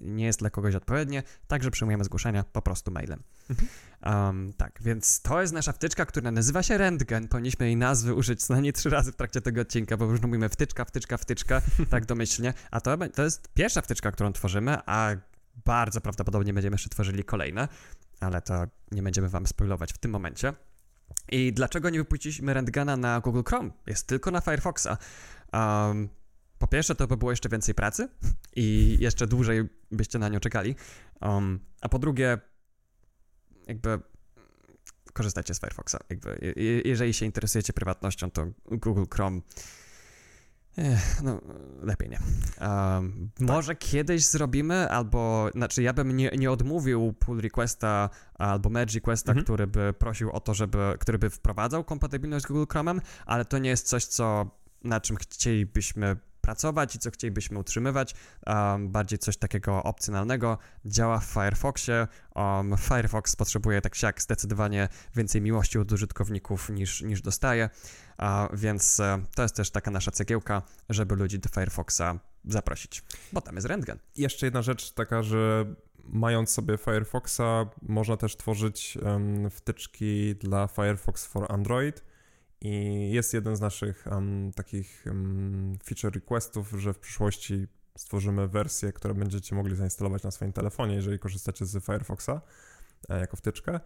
nie 0.00 0.24
jest 0.24 0.38
dla 0.38 0.50
kogoś 0.50 0.74
odpowiednie, 0.74 1.22
także 1.46 1.70
przyjmujemy 1.70 2.04
zgłoszenia 2.04 2.44
po 2.44 2.62
prostu 2.62 2.90
mailem. 2.90 3.22
Mhm. 3.50 3.68
Um, 4.04 4.52
tak, 4.52 4.78
więc 4.82 5.22
to 5.22 5.40
jest 5.40 5.52
nasza 5.52 5.72
wtyczka, 5.72 6.06
która 6.06 6.30
nazywa 6.30 6.62
się 6.62 6.78
Rentgen. 6.78 7.28
Powinniśmy 7.28 7.66
jej 7.66 7.76
nazwy 7.76 8.14
użyć 8.14 8.44
co 8.44 8.52
najmniej 8.54 8.72
trzy 8.72 8.90
razy 8.90 9.12
w 9.12 9.16
trakcie 9.16 9.40
tego 9.40 9.60
odcinka, 9.60 9.96
bo 9.96 10.04
już 10.04 10.20
mówimy 10.20 10.48
wtyczka, 10.48 10.84
wtyczka, 10.84 11.16
wtyczka, 11.16 11.62
tak 11.90 12.06
domyślnie. 12.06 12.54
A 12.70 12.80
to, 12.80 12.96
to 13.14 13.22
jest 13.22 13.48
pierwsza 13.54 13.82
wtyczka, 13.82 14.12
którą 14.12 14.32
tworzymy, 14.32 14.78
a 14.86 15.10
bardzo 15.64 16.00
prawdopodobnie 16.00 16.54
będziemy 16.54 16.74
jeszcze 16.74 16.88
tworzyli 16.88 17.24
kolejne, 17.24 17.68
ale 18.20 18.42
to 18.42 18.64
nie 18.92 19.02
będziemy 19.02 19.28
wam 19.28 19.46
spoilować 19.46 19.92
w 19.92 19.98
tym 19.98 20.10
momencie. 20.10 20.52
I 21.28 21.52
dlaczego 21.52 21.90
nie 21.90 21.98
wypuściliśmy 21.98 22.54
Rentgena 22.54 22.96
na 22.96 23.20
Google 23.20 23.42
Chrome? 23.48 23.70
Jest 23.86 24.06
tylko 24.06 24.30
na 24.30 24.40
Firefoxa. 24.40 24.98
Um, 25.52 26.08
po 26.58 26.66
pierwsze, 26.66 26.94
to 26.94 27.06
by 27.06 27.16
było 27.16 27.30
jeszcze 27.32 27.48
więcej 27.48 27.74
pracy 27.74 28.08
i 28.56 28.96
jeszcze 29.00 29.26
dłużej 29.26 29.68
byście 29.90 30.18
na 30.18 30.28
nią 30.28 30.40
czekali. 30.40 30.74
Um, 31.20 31.60
a 31.80 31.88
po 31.88 31.98
drugie, 31.98 32.38
jakby 33.66 34.00
korzystajcie 35.12 35.54
z 35.54 35.60
Firefoxa. 35.60 35.96
Jakby, 36.10 36.54
jeżeli 36.84 37.14
się 37.14 37.26
interesujecie 37.26 37.72
prywatnością, 37.72 38.30
to 38.30 38.46
Google 38.70 39.04
Chrome 39.14 39.40
Ech, 40.78 41.22
no, 41.22 41.40
lepiej 41.82 42.08
nie. 42.10 42.18
Um, 42.60 43.30
tak. 43.38 43.48
Może 43.48 43.76
kiedyś 43.76 44.24
zrobimy, 44.24 44.90
albo, 44.90 45.50
znaczy 45.54 45.82
ja 45.82 45.92
bym 45.92 46.16
nie, 46.16 46.30
nie 46.38 46.50
odmówił 46.50 47.12
pull 47.12 47.40
requesta 47.40 48.10
albo 48.34 48.70
merge 48.70 48.94
requesta, 48.94 49.32
mhm. 49.32 49.44
który 49.44 49.66
by 49.66 49.94
prosił 49.98 50.30
o 50.30 50.40
to, 50.40 50.54
żeby, 50.54 50.94
który 51.00 51.18
by 51.18 51.30
wprowadzał 51.30 51.84
kompatybilność 51.84 52.44
z 52.44 52.48
Google 52.48 52.78
Chrome'em, 52.78 53.00
ale 53.26 53.44
to 53.44 53.58
nie 53.58 53.70
jest 53.70 53.86
coś, 53.86 54.04
co, 54.04 54.50
na 54.84 55.00
czym 55.00 55.16
chcielibyśmy 55.16 56.16
pracować 56.46 56.94
i 56.94 56.98
co 56.98 57.10
chcielibyśmy 57.10 57.58
utrzymywać. 57.58 58.14
Um, 58.46 58.88
bardziej 58.88 59.18
coś 59.18 59.36
takiego 59.36 59.82
opcjonalnego. 59.82 60.58
Działa 60.84 61.18
w 61.18 61.24
Firefoxie. 61.24 62.08
Um, 62.34 62.74
Firefox 62.78 63.36
potrzebuje 63.36 63.80
tak 63.80 64.02
jak 64.02 64.22
zdecydowanie 64.22 64.88
więcej 65.16 65.40
miłości 65.40 65.78
od 65.78 65.92
użytkowników 65.92 66.70
niż, 66.70 67.02
niż 67.02 67.22
dostaje, 67.22 67.70
więc 68.52 69.00
uh, 69.00 69.28
to 69.34 69.42
jest 69.42 69.56
też 69.56 69.70
taka 69.70 69.90
nasza 69.90 70.10
cegiełka, 70.10 70.62
żeby 70.88 71.16
ludzi 71.16 71.38
do 71.38 71.48
Firefoxa 71.48 72.20
zaprosić, 72.44 73.02
bo 73.32 73.40
tam 73.40 73.54
jest 73.54 73.66
Rentgen. 73.66 73.98
Jeszcze 74.16 74.46
jedna 74.46 74.62
rzecz 74.62 74.92
taka, 74.92 75.22
że 75.22 75.64
mając 76.04 76.50
sobie 76.50 76.78
Firefoxa, 76.78 77.66
można 77.82 78.16
też 78.16 78.36
tworzyć 78.36 78.98
um, 79.02 79.50
wtyczki 79.50 80.34
dla 80.36 80.66
Firefox 80.66 81.26
for 81.26 81.52
Android 81.52 82.04
i 82.60 83.10
jest 83.12 83.34
jeden 83.34 83.56
z 83.56 83.60
naszych 83.60 84.06
um, 84.10 84.52
takich 84.54 85.04
um, 85.06 85.78
feature 85.84 86.14
requestów, 86.14 86.70
że 86.70 86.92
w 86.92 86.98
przyszłości 86.98 87.66
stworzymy 87.96 88.48
wersję, 88.48 88.92
którą 88.92 89.14
będziecie 89.14 89.54
mogli 89.56 89.76
zainstalować 89.76 90.22
na 90.22 90.30
swoim 90.30 90.52
telefonie, 90.52 90.94
jeżeli 90.94 91.18
korzystacie 91.18 91.66
z 91.66 91.84
Firefoxa 91.84 92.40
e, 93.08 93.20
jako 93.20 93.36
wtyczkę 93.36 93.80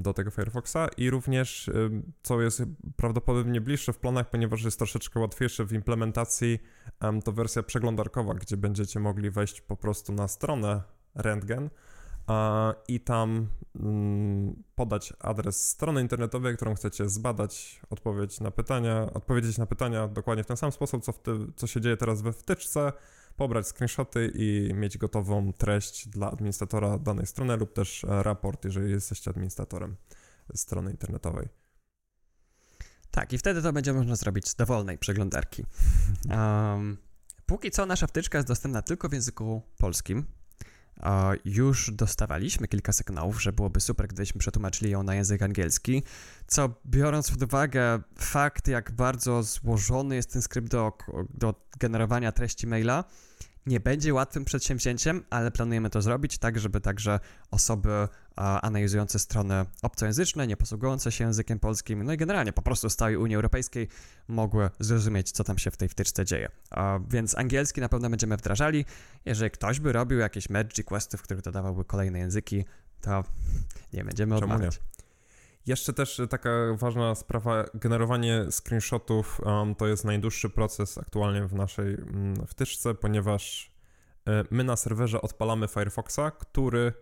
do 0.00 0.14
tego 0.14 0.30
Firefoxa. 0.30 0.88
I 0.96 1.10
również, 1.10 1.70
co 2.22 2.42
jest 2.42 2.62
prawdopodobnie 2.96 3.60
bliższe 3.60 3.92
w 3.92 3.98
planach, 3.98 4.30
ponieważ 4.30 4.64
jest 4.64 4.78
troszeczkę 4.78 5.20
łatwiejsze 5.20 5.64
w 5.64 5.72
implementacji, 5.72 6.58
to 7.24 7.32
wersja 7.32 7.62
przeglądarkowa, 7.62 8.34
gdzie 8.34 8.56
będziecie 8.56 9.00
mogli 9.00 9.30
wejść 9.30 9.60
po 9.60 9.76
prostu 9.76 10.12
na 10.12 10.28
stronę 10.28 10.82
Rentgen, 11.14 11.70
i 12.88 13.00
tam 13.00 13.48
mm, 13.80 14.62
podać 14.74 15.12
adres 15.18 15.68
strony 15.68 16.00
internetowej, 16.00 16.56
którą 16.56 16.74
chcecie 16.74 17.08
zbadać, 17.08 17.80
odpowiedź 17.90 18.40
na 18.40 18.50
pytania, 18.50 19.12
odpowiedzieć 19.14 19.58
na 19.58 19.66
pytania 19.66 20.08
dokładnie 20.08 20.44
w 20.44 20.46
ten 20.46 20.56
sam 20.56 20.72
sposób, 20.72 21.04
co, 21.04 21.12
ty, 21.12 21.32
co 21.56 21.66
się 21.66 21.80
dzieje 21.80 21.96
teraz 21.96 22.22
we 22.22 22.32
wtyczce, 22.32 22.92
pobrać 23.36 23.66
screenshoty 23.66 24.32
i 24.34 24.70
mieć 24.74 24.98
gotową 24.98 25.52
treść 25.52 26.08
dla 26.08 26.30
administratora 26.30 26.98
danej 26.98 27.26
strony 27.26 27.56
lub 27.56 27.72
też 27.72 28.04
e, 28.04 28.22
raport, 28.22 28.64
jeżeli 28.64 28.90
jesteście 28.90 29.30
administratorem 29.30 29.96
strony 30.54 30.90
internetowej. 30.90 31.48
Tak, 33.10 33.32
i 33.32 33.38
wtedy 33.38 33.62
to 33.62 33.72
będzie 33.72 33.92
można 33.92 34.16
zrobić 34.16 34.48
z 34.48 34.54
dowolnej 34.54 34.98
przeglądarki. 34.98 35.64
Um, 36.30 36.98
póki 37.46 37.70
co 37.70 37.86
nasza 37.86 38.06
wtyczka 38.06 38.38
jest 38.38 38.48
dostępna 38.48 38.82
tylko 38.82 39.08
w 39.08 39.12
języku 39.12 39.62
polskim, 39.78 40.24
już 41.44 41.90
dostawaliśmy 41.90 42.68
kilka 42.68 42.92
sygnałów, 42.92 43.42
że 43.42 43.52
byłoby 43.52 43.80
super, 43.80 44.06
gdybyśmy 44.06 44.38
przetłumaczyli 44.38 44.90
ją 44.90 45.02
na 45.02 45.14
język 45.14 45.42
angielski, 45.42 46.02
co 46.46 46.74
biorąc 46.86 47.30
pod 47.30 47.42
uwagę 47.42 48.00
fakt, 48.18 48.68
jak 48.68 48.90
bardzo 48.90 49.42
złożony 49.42 50.16
jest 50.16 50.32
ten 50.32 50.42
skrypt 50.42 50.68
do, 50.68 50.92
do 51.34 51.54
generowania 51.78 52.32
treści 52.32 52.66
maila, 52.66 53.04
nie 53.68 53.80
będzie 53.80 54.14
łatwym 54.14 54.44
przedsięwzięciem, 54.44 55.24
ale 55.30 55.50
planujemy 55.50 55.90
to 55.90 56.02
zrobić 56.02 56.38
tak, 56.38 56.58
żeby 56.58 56.80
także 56.80 57.20
osoby 57.50 58.08
analizujące 58.36 59.18
strony 59.18 59.64
obcojęzyczne, 59.82 60.46
nie 60.46 60.56
posługujące 60.56 61.12
się 61.12 61.24
językiem 61.24 61.58
polskim, 61.58 62.02
no 62.02 62.12
i 62.12 62.16
generalnie 62.16 62.52
po 62.52 62.62
prostu 62.62 62.90
z 62.90 62.96
całej 62.96 63.16
Unii 63.16 63.36
Europejskiej 63.36 63.88
mogły 64.28 64.70
zrozumieć, 64.80 65.30
co 65.30 65.44
tam 65.44 65.58
się 65.58 65.70
w 65.70 65.76
tej 65.76 65.88
wtyczce 65.88 66.24
dzieje. 66.24 66.48
Więc 67.10 67.38
angielski 67.38 67.80
na 67.80 67.88
pewno 67.88 68.10
będziemy 68.10 68.36
wdrażali. 68.36 68.84
Jeżeli 69.24 69.50
ktoś 69.50 69.80
by 69.80 69.92
robił 69.92 70.18
jakieś 70.18 70.50
merge 70.50 70.84
questy, 70.84 71.16
w 71.16 71.22
których 71.22 71.42
dodawałby 71.42 71.84
kolejne 71.84 72.18
języki, 72.18 72.64
to 73.00 73.24
nie 73.92 74.04
będziemy 74.04 74.36
odmawiać. 74.36 74.80
Jeszcze 75.68 75.92
też 75.92 76.20
taka 76.30 76.50
ważna 76.74 77.14
sprawa, 77.14 77.64
generowanie 77.74 78.46
screenshotów 78.50 79.40
um, 79.40 79.74
to 79.74 79.86
jest 79.86 80.04
najdłuższy 80.04 80.50
proces 80.50 80.98
aktualnie 80.98 81.46
w 81.46 81.54
naszej 81.54 81.96
um, 81.96 82.46
wtyczce, 82.46 82.94
ponieważ 82.94 83.72
y, 84.28 84.30
my 84.50 84.64
na 84.64 84.76
serwerze 84.76 85.22
odpalamy 85.22 85.68
Firefoxa, 85.68 86.30
który 86.38 86.92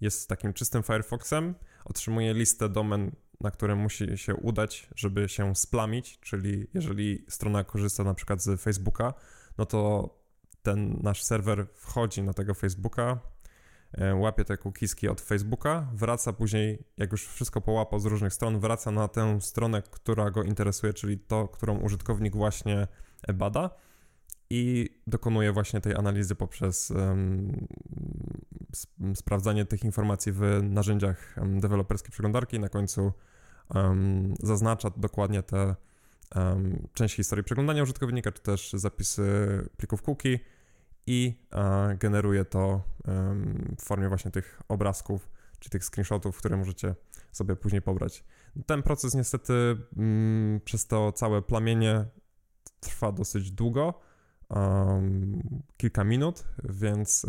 jest 0.00 0.28
takim 0.28 0.52
czystym 0.52 0.82
Firefoxem, 0.82 1.54
otrzymuje 1.84 2.34
listę 2.34 2.68
domen, 2.68 3.12
na 3.40 3.50
które 3.50 3.74
musi 3.74 4.18
się 4.18 4.34
udać, 4.34 4.88
żeby 4.96 5.28
się 5.28 5.56
splamić, 5.56 6.20
czyli 6.20 6.66
jeżeli 6.74 7.24
strona 7.28 7.64
korzysta 7.64 8.04
na 8.04 8.14
przykład 8.14 8.42
z 8.42 8.60
Facebooka, 8.60 9.14
no 9.58 9.66
to 9.66 10.10
ten 10.62 10.98
nasz 11.02 11.22
serwer 11.22 11.66
wchodzi 11.74 12.22
na 12.22 12.32
tego 12.32 12.54
Facebooka, 12.54 13.18
E, 13.18 13.31
łapie 14.14 14.44
te 14.44 14.56
kukiski 14.56 15.08
od 15.08 15.20
Facebooka, 15.20 15.88
wraca 15.94 16.32
później, 16.32 16.84
jak 16.96 17.12
już 17.12 17.26
wszystko 17.26 17.60
połapał 17.60 18.00
z 18.00 18.04
różnych 18.04 18.32
stron, 18.32 18.60
wraca 18.60 18.90
na 18.90 19.08
tę 19.08 19.40
stronę, 19.40 19.82
która 19.82 20.30
go 20.30 20.42
interesuje, 20.42 20.92
czyli 20.92 21.18
to, 21.18 21.48
którą 21.48 21.78
użytkownik 21.78 22.36
właśnie 22.36 22.86
bada 23.34 23.70
i 24.50 24.90
dokonuje 25.06 25.52
właśnie 25.52 25.80
tej 25.80 25.94
analizy 25.94 26.34
poprzez 26.34 26.90
um, 26.90 27.66
sprawdzanie 29.14 29.64
tych 29.64 29.84
informacji 29.84 30.32
w 30.32 30.40
narzędziach 30.62 31.36
deweloperskiej 31.60 32.10
przeglądarki. 32.10 32.60
Na 32.60 32.68
końcu 32.68 33.12
um, 33.74 34.34
zaznacza 34.42 34.90
dokładnie 34.96 35.42
te 35.42 35.76
um, 36.36 36.88
część 36.94 37.16
historii 37.16 37.44
przeglądania 37.44 37.82
użytkownika, 37.82 38.32
czy 38.32 38.42
też 38.42 38.72
zapisy 38.72 39.24
plików 39.76 40.02
cookie 40.02 40.38
i 41.06 41.46
e, 41.52 41.96
generuje 41.96 42.44
to 42.44 42.82
w 43.78 43.82
formie 43.82 44.08
właśnie 44.08 44.30
tych 44.30 44.62
obrazków, 44.68 45.30
czy 45.58 45.70
tych 45.70 45.84
screenshotów, 45.84 46.38
które 46.38 46.56
możecie 46.56 46.94
sobie 47.32 47.56
później 47.56 47.82
pobrać. 47.82 48.24
Ten 48.66 48.82
proces 48.82 49.14
niestety 49.14 49.76
mm, 49.96 50.60
przez 50.60 50.86
to 50.86 51.12
całe 51.12 51.42
plamienie 51.42 52.04
trwa 52.80 53.12
dosyć 53.12 53.50
długo, 53.50 54.00
kilka 55.76 56.04
minut, 56.04 56.44
więc 56.64 57.26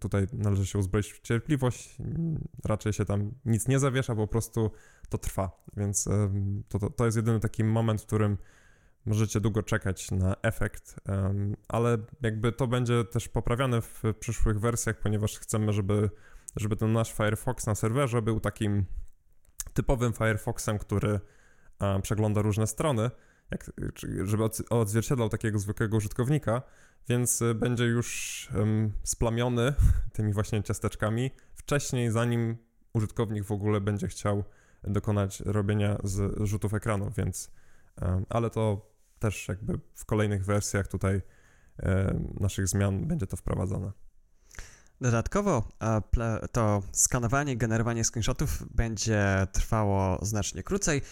tutaj 0.00 0.26
należy 0.32 0.66
się 0.66 0.78
uzbroić 0.78 1.12
w 1.12 1.20
cierpliwość. 1.20 1.98
Raczej 2.64 2.92
się 2.92 3.04
tam 3.04 3.32
nic 3.44 3.68
nie 3.68 3.78
zawiesza, 3.78 4.14
po 4.14 4.26
prostu 4.26 4.70
to 5.08 5.18
trwa, 5.18 5.64
więc 5.76 6.08
to, 6.68 6.78
to, 6.78 6.90
to 6.90 7.04
jest 7.04 7.16
jedyny 7.16 7.40
taki 7.40 7.64
moment, 7.64 8.02
w 8.02 8.06
którym 8.06 8.38
możecie 9.06 9.40
długo 9.40 9.62
czekać 9.62 10.10
na 10.10 10.36
efekt, 10.42 11.00
ale 11.68 11.98
jakby 12.22 12.52
to 12.52 12.66
będzie 12.66 13.04
też 13.04 13.28
poprawiane 13.28 13.80
w 13.82 14.02
przyszłych 14.20 14.60
wersjach, 14.60 14.98
ponieważ 14.98 15.38
chcemy, 15.38 15.72
żeby, 15.72 16.10
żeby 16.56 16.76
ten 16.76 16.92
nasz 16.92 17.12
Firefox 17.12 17.66
na 17.66 17.74
serwerze 17.74 18.22
był 18.22 18.40
takim 18.40 18.84
typowym 19.74 20.12
Firefoxem, 20.12 20.78
który 20.78 21.20
przegląda 22.02 22.42
różne 22.42 22.66
strony, 22.66 23.10
jak, 23.50 23.70
żeby 24.24 24.44
odzwierciedlał 24.70 25.28
takiego 25.28 25.58
zwykłego 25.58 25.96
użytkownika, 25.96 26.62
więc 27.08 27.42
będzie 27.54 27.84
już 27.84 28.48
splamiony 29.02 29.74
tymi 30.12 30.32
właśnie 30.32 30.62
ciasteczkami 30.62 31.30
wcześniej, 31.54 32.10
zanim 32.10 32.56
użytkownik 32.92 33.44
w 33.44 33.52
ogóle 33.52 33.80
będzie 33.80 34.08
chciał 34.08 34.44
dokonać 34.84 35.40
robienia 35.40 35.98
z 36.04 36.46
rzutów 36.48 36.74
ekranu, 36.74 37.10
więc 37.16 37.50
ale 38.28 38.50
to 38.50 38.89
też 39.20 39.48
jakby 39.48 39.80
w 39.94 40.04
kolejnych 40.04 40.44
wersjach 40.44 40.88
tutaj 40.88 41.22
e, 41.78 42.14
naszych 42.40 42.68
zmian 42.68 43.06
będzie 43.06 43.26
to 43.26 43.36
wprowadzone. 43.36 43.92
Dodatkowo 45.00 45.68
to 46.52 46.82
skanowanie, 46.92 47.56
generowanie 47.56 48.04
screenshotów 48.04 48.74
będzie 48.74 49.46
trwało 49.52 50.18
znacznie 50.22 50.62
krócej 50.62 51.02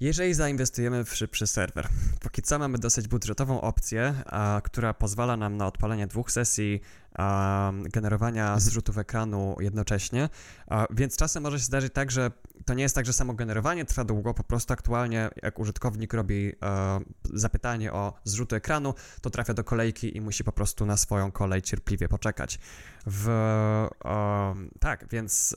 Jeżeli 0.00 0.34
zainwestujemy 0.34 1.04
w 1.04 1.14
szybszy 1.14 1.46
serwer, 1.46 1.88
póki 2.20 2.42
co 2.42 2.58
mamy 2.58 2.78
dosyć 2.78 3.08
budżetową 3.08 3.60
opcję, 3.60 4.14
a, 4.26 4.60
która 4.64 4.94
pozwala 4.94 5.36
nam 5.36 5.56
na 5.56 5.66
odpalenie 5.66 6.06
dwóch 6.06 6.32
sesji 6.32 6.80
a, 7.14 7.72
generowania 7.74 8.60
zrzutów 8.60 8.98
ekranu 8.98 9.56
jednocześnie, 9.60 10.28
a, 10.66 10.86
więc 10.90 11.16
czasem 11.16 11.42
może 11.42 11.58
się 11.58 11.64
zdarzyć 11.64 11.92
tak, 11.92 12.10
że 12.10 12.30
to 12.64 12.74
nie 12.74 12.82
jest 12.82 12.94
tak, 12.94 13.06
że 13.06 13.12
samo 13.12 13.34
generowanie 13.34 13.84
trwa 13.84 14.04
długo, 14.04 14.34
po 14.34 14.44
prostu 14.44 14.72
aktualnie 14.72 15.30
jak 15.42 15.58
użytkownik 15.58 16.12
robi 16.12 16.52
zapytanie 17.34 17.92
o 17.92 18.12
zrzut 18.24 18.52
ekranu, 18.52 18.94
to 19.20 19.30
trafia 19.30 19.54
do 19.54 19.64
kolejki 19.64 20.16
i 20.16 20.20
musi 20.20 20.44
po 20.44 20.52
prostu 20.52 20.86
na 20.86 20.96
swoją 20.96 21.32
kolej 21.32 21.62
cierpliwie 21.62 22.08
poczekać. 22.08 22.58
W, 23.06 23.28
tak, 24.80 25.08
więc 25.10 25.56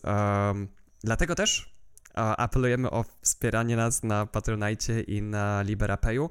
dlatego 1.04 1.36
też 1.36 1.81
apelujemy 2.16 2.92
o 2.92 3.06
wspieranie 3.22 3.76
nas 3.76 4.04
na 4.04 4.26
Patronite 4.26 5.02
i 5.02 5.22
na 5.22 5.62
LiberaPayu. 5.62 6.30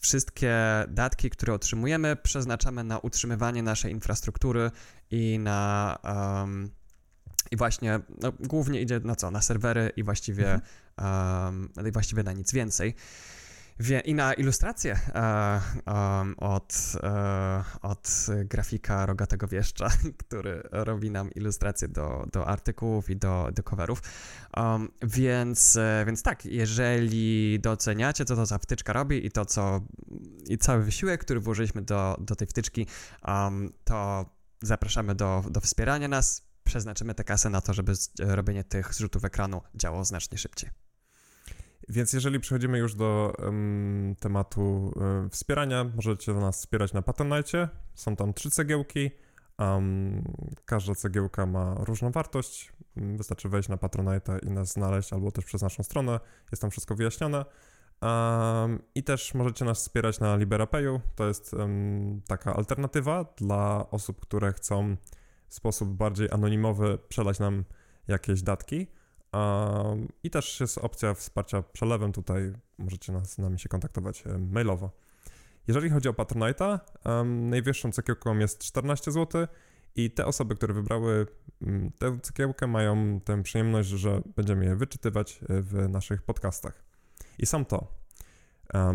Wszystkie 0.00 0.54
datki, 0.88 1.30
które 1.30 1.54
otrzymujemy, 1.54 2.16
przeznaczamy 2.16 2.84
na 2.84 2.98
utrzymywanie 2.98 3.62
naszej 3.62 3.92
infrastruktury 3.92 4.70
i 5.10 5.38
na. 5.38 5.98
Um, 6.04 6.70
I 7.50 7.56
właśnie, 7.56 8.00
no, 8.20 8.32
głównie 8.40 8.80
idzie 8.80 9.00
na 9.04 9.16
co? 9.16 9.30
Na 9.30 9.42
serwery 9.42 9.92
i 9.96 10.04
właściwie, 10.04 10.60
um, 10.98 11.68
i 11.88 11.92
właściwie 11.92 12.22
na 12.22 12.32
nic 12.32 12.52
więcej. 12.52 12.94
Wie, 13.80 14.00
I 14.00 14.14
na 14.14 14.34
ilustrację 14.34 14.98
e, 15.14 15.60
od, 16.36 16.74
e, 17.02 17.64
od 17.82 18.26
grafika 18.44 19.06
Rogatego 19.06 19.48
Wieszcza, 19.48 19.88
który 20.26 20.62
robi 20.70 21.10
nam 21.10 21.30
ilustracje 21.30 21.88
do, 21.88 22.26
do 22.32 22.46
artykułów 22.46 23.10
i 23.10 23.16
do, 23.16 23.48
do 23.54 23.62
coverów. 23.62 24.02
Um, 24.56 24.88
więc, 25.02 25.76
e, 25.76 26.04
więc 26.06 26.22
tak, 26.22 26.44
jeżeli 26.44 27.60
doceniacie, 27.60 28.24
co 28.24 28.46
to 28.46 28.58
wtyczka 28.58 28.92
robi 28.92 29.26
i 29.26 29.30
to, 29.30 29.44
co 29.44 29.80
i 30.48 30.58
cały 30.58 30.84
wysiłek, 30.84 31.20
który 31.20 31.40
włożyliśmy 31.40 31.82
do, 31.82 32.16
do 32.20 32.36
tej 32.36 32.46
wtyczki, 32.46 32.86
um, 33.28 33.72
to 33.84 34.30
zapraszamy 34.62 35.14
do, 35.14 35.44
do 35.50 35.60
wspierania 35.60 36.08
nas. 36.08 36.50
Przeznaczymy 36.64 37.14
tę 37.14 37.24
kasę 37.24 37.50
na 37.50 37.60
to, 37.60 37.74
żeby 37.74 37.92
robienie 38.18 38.64
tych 38.64 38.94
zrzutów 38.94 39.24
ekranu 39.24 39.60
działało 39.74 40.04
znacznie 40.04 40.38
szybciej. 40.38 40.89
Więc 41.90 42.12
jeżeli 42.12 42.40
przechodzimy 42.40 42.78
już 42.78 42.94
do 42.94 43.32
um, 43.38 44.14
tematu 44.20 44.92
um, 44.96 45.30
wspierania, 45.30 45.84
możecie 45.96 46.32
nas 46.32 46.58
wspierać 46.58 46.92
na 46.92 47.02
Patronite. 47.02 47.68
Są 47.94 48.16
tam 48.16 48.34
trzy 48.34 48.50
cegiełki. 48.50 49.10
Um, 49.58 50.24
każda 50.64 50.94
cegiełka 50.94 51.46
ma 51.46 51.74
różną 51.74 52.10
wartość. 52.10 52.72
Wystarczy 52.96 53.48
wejść 53.48 53.68
na 53.68 53.76
Patronite 53.76 54.38
i 54.42 54.50
nas 54.50 54.72
znaleźć, 54.72 55.12
albo 55.12 55.30
też 55.30 55.44
przez 55.44 55.62
naszą 55.62 55.82
stronę. 55.82 56.20
Jest 56.52 56.62
tam 56.62 56.70
wszystko 56.70 56.94
wyjaśnione. 56.94 57.44
Um, 58.02 58.82
I 58.94 59.02
też 59.02 59.34
możecie 59.34 59.64
nas 59.64 59.78
wspierać 59.78 60.20
na 60.20 60.36
LiberaPayu. 60.36 61.00
To 61.16 61.28
jest 61.28 61.54
um, 61.54 62.22
taka 62.26 62.56
alternatywa 62.56 63.24
dla 63.36 63.90
osób, 63.90 64.20
które 64.20 64.52
chcą 64.52 64.96
w 65.48 65.54
sposób 65.54 65.88
bardziej 65.88 66.28
anonimowy 66.30 66.98
przelać 67.08 67.38
nam 67.38 67.64
jakieś 68.08 68.42
datki. 68.42 68.86
I 70.22 70.30
też 70.30 70.60
jest 70.60 70.78
opcja 70.78 71.14
wsparcia 71.14 71.62
przelewem, 71.62 72.12
tutaj 72.12 72.52
możecie 72.78 73.12
nas, 73.12 73.32
z 73.32 73.38
nami 73.38 73.58
się 73.58 73.68
kontaktować 73.68 74.24
mailowo. 74.38 74.90
Jeżeli 75.68 75.90
chodzi 75.90 76.08
o 76.08 76.12
Patronite'a, 76.12 76.78
najwyższą 77.24 77.92
cegiełką 77.92 78.38
jest 78.38 78.58
14 78.58 79.12
zł 79.12 79.46
i 79.96 80.10
te 80.10 80.26
osoby, 80.26 80.56
które 80.56 80.74
wybrały 80.74 81.26
mm, 81.62 81.90
tę 81.98 82.18
cegiełkę 82.22 82.66
mają 82.66 83.20
tę 83.20 83.42
przyjemność, 83.42 83.88
że 83.88 84.22
będziemy 84.36 84.64
je 84.64 84.76
wyczytywać 84.76 85.40
e, 85.42 85.62
w 85.62 85.88
naszych 85.88 86.22
podcastach. 86.22 86.84
I 87.38 87.46
są 87.46 87.64
to 87.64 88.00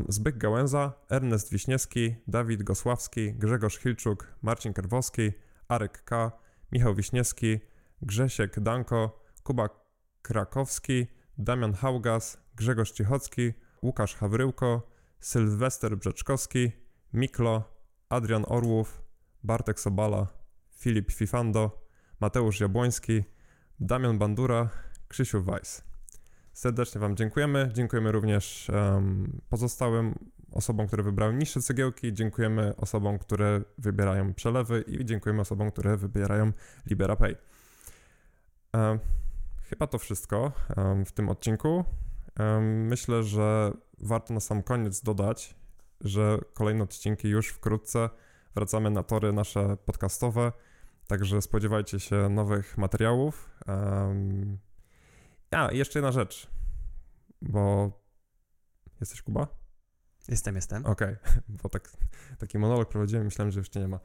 Zbyk 0.10 0.38
Gałęza, 0.38 0.94
Ernest 1.10 1.52
Wiśniewski, 1.52 2.16
Dawid 2.28 2.64
Gosławski, 2.64 3.34
Grzegorz 3.34 3.78
Hilczuk, 3.78 4.28
Marcin 4.42 4.74
Kerwowski, 4.74 5.32
Arek 5.68 6.04
K., 6.04 6.32
Michał 6.72 6.96
Wiśniewski, 6.96 7.60
Grzesiek 8.02 8.60
Danko, 8.60 9.24
Kuba 9.44 9.85
Krakowski, 10.26 11.08
Damian 11.38 11.74
Haugas, 11.74 12.38
Grzegorz 12.56 12.92
Cichocki, 12.92 13.54
Łukasz 13.82 14.16
Hawryłko, 14.16 14.90
Sylwester 15.20 15.98
Brzeczkowski, 15.98 16.72
Miklo, 17.14 17.64
Adrian 18.10 18.46
Orłów, 18.48 19.02
Bartek 19.44 19.80
Sobala, 19.80 20.28
Filip 20.76 21.12
Fifando, 21.12 21.88
Mateusz 22.20 22.60
Jabłoński, 22.60 23.24
Damian 23.80 24.18
Bandura, 24.18 24.70
Krzysiu 25.08 25.44
Weiss. 25.44 25.84
Serdecznie 26.54 27.02
Wam 27.02 27.16
dziękujemy. 27.16 27.70
Dziękujemy 27.74 28.12
również 28.12 28.70
um, 28.70 29.42
pozostałym 29.50 30.16
osobom, 30.52 30.88
które 30.88 31.04
wybrały 31.04 31.34
niższe 31.34 31.62
cegiełki. 31.62 32.14
Dziękujemy 32.14 32.76
osobom, 32.76 33.20
które 33.20 33.62
wybierają 33.78 34.34
przelewy 34.34 34.82
i 34.88 35.06
dziękujemy 35.06 35.42
osobom, 35.42 35.72
które 35.72 35.98
wybierają 35.98 36.52
LiberaPay. 36.86 37.36
Um, 38.74 39.00
Chyba 39.70 39.88
to 39.88 40.00
wszystko 40.00 40.52
w 41.06 41.12
tym 41.12 41.30
odcinku. 41.30 41.86
Myślę, 42.62 43.24
że 43.24 43.72
warto 43.98 44.34
na 44.34 44.40
sam 44.40 44.64
koniec 44.64 45.02
dodać, 45.02 45.56
że 46.02 46.40
kolejne 46.54 46.84
odcinki 46.84 47.28
już 47.28 47.48
wkrótce 47.48 48.10
wracamy 48.56 48.90
na 48.90 49.04
tory 49.04 49.34
nasze 49.34 49.78
podcastowe, 49.78 50.52
także 51.08 51.42
spodziewajcie 51.42 52.00
się 52.00 52.30
nowych 52.30 52.78
materiałów. 52.78 53.50
A, 55.52 55.72
jeszcze 55.72 56.00
jedna 56.00 56.12
rzecz, 56.12 56.52
bo 57.42 57.92
jesteś 59.00 59.22
Kuba? 59.22 59.65
Jestem, 60.28 60.56
jestem. 60.56 60.86
Okej, 60.86 61.16
okay. 61.22 61.42
bo 61.64 61.70
tak, 61.70 61.92
taki 62.38 62.58
monolog 62.58 62.90
prowadziłem, 62.90 63.26
myślałem, 63.26 63.52
że 63.52 63.60
już 63.60 63.70
cię 63.70 63.80
nie 63.80 63.88
ma. 63.88 64.00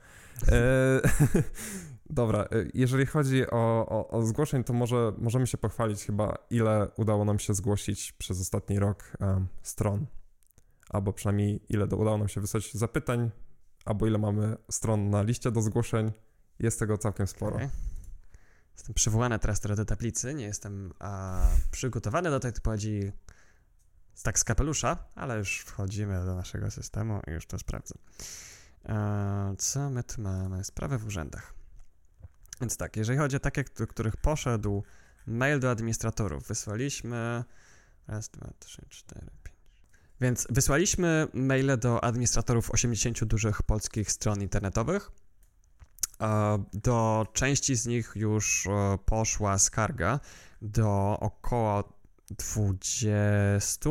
E, 0.49 1.01
dobra, 2.11 2.43
e, 2.43 2.47
jeżeli 2.75 3.07
chodzi 3.07 3.51
o, 3.51 3.87
o, 3.89 4.09
o, 4.09 4.23
zgłoszeń, 4.27 4.65
to 4.65 4.73
może 4.73 5.13
możemy 5.19 5.47
się 5.47 5.59
pochwalić 5.59 6.05
chyba, 6.05 6.39
ile 6.51 6.89
udało 6.97 7.25
nam 7.25 7.39
się 7.39 7.55
zgłosić 7.55 8.13
przez 8.13 8.41
ostatni 8.41 8.79
rok 8.79 9.13
um, 9.21 9.49
stron. 9.63 10.07
Albo 10.91 11.13
przynajmniej 11.13 11.61
ile 11.69 11.85
udało 11.85 12.19
nam 12.19 12.29
się 12.29 12.41
wysłać 12.41 12.75
zapytań, 12.75 13.31
albo 13.85 14.07
ile 14.07 14.19
mamy 14.19 14.57
stron 14.71 15.11
na 15.11 15.23
liście 15.23 15.51
do 15.51 15.63
zgłoszeń. 15.63 16.13
Jest 16.59 16.79
tego 16.79 16.99
całkiem 16.99 17.27
sporo. 17.27 17.57
Okay. 17.57 17.71
Jestem 18.77 18.95
przywołany 18.95 19.39
teraz 19.39 19.61
do 19.61 19.85
tablicy, 19.85 20.35
nie 20.35 20.45
jestem 20.45 20.93
a, 20.99 21.43
przygotowany 21.71 22.31
do 22.31 22.41
tej 22.41 22.53
typologii 22.53 23.13
tak 24.23 24.39
z 24.39 24.45
kapelusza, 24.45 24.97
ale 25.15 25.39
już 25.39 25.59
wchodzimy 25.59 26.25
do 26.25 26.35
naszego 26.35 26.71
systemu 26.71 27.21
i 27.27 27.31
już 27.31 27.47
to 27.47 27.59
sprawdzę. 27.59 27.95
E, 28.89 29.55
co 29.59 29.91
my 29.91 30.05
tu 30.05 30.23
mamy? 30.23 30.65
Sprawy 30.65 30.99
w 30.99 31.07
urzędach. 31.07 31.55
Więc 32.61 32.77
tak, 32.77 32.97
jeżeli 32.97 33.19
chodzi 33.19 33.37
o 33.37 33.41
takie, 33.41 33.65
do 33.79 33.87
których 33.87 34.17
poszedł 34.17 34.83
mail 35.27 35.61
do 35.61 35.71
administratorów, 35.71 36.49
wysłaliśmy 36.49 37.45
raz, 38.09 38.29
dwa, 38.29 38.51
trzy, 38.59 38.87
cztery, 38.89 39.31
pięć. 39.43 39.57
Więc 40.21 40.47
wysłaliśmy 40.51 41.29
maile 41.35 41.79
do 41.79 42.05
administratorów 42.05 42.71
80 42.71 43.25
dużych 43.25 43.63
polskich 43.63 44.13
stron 44.13 44.43
internetowych. 44.43 45.11
E, 46.21 46.65
do 46.73 47.27
części 47.33 47.77
z 47.77 47.87
nich 47.87 48.13
już 48.15 48.67
e, 48.67 48.99
poszła 49.05 49.59
skarga, 49.59 50.21
do 50.63 51.17
około 51.21 52.00
20, 52.31 53.91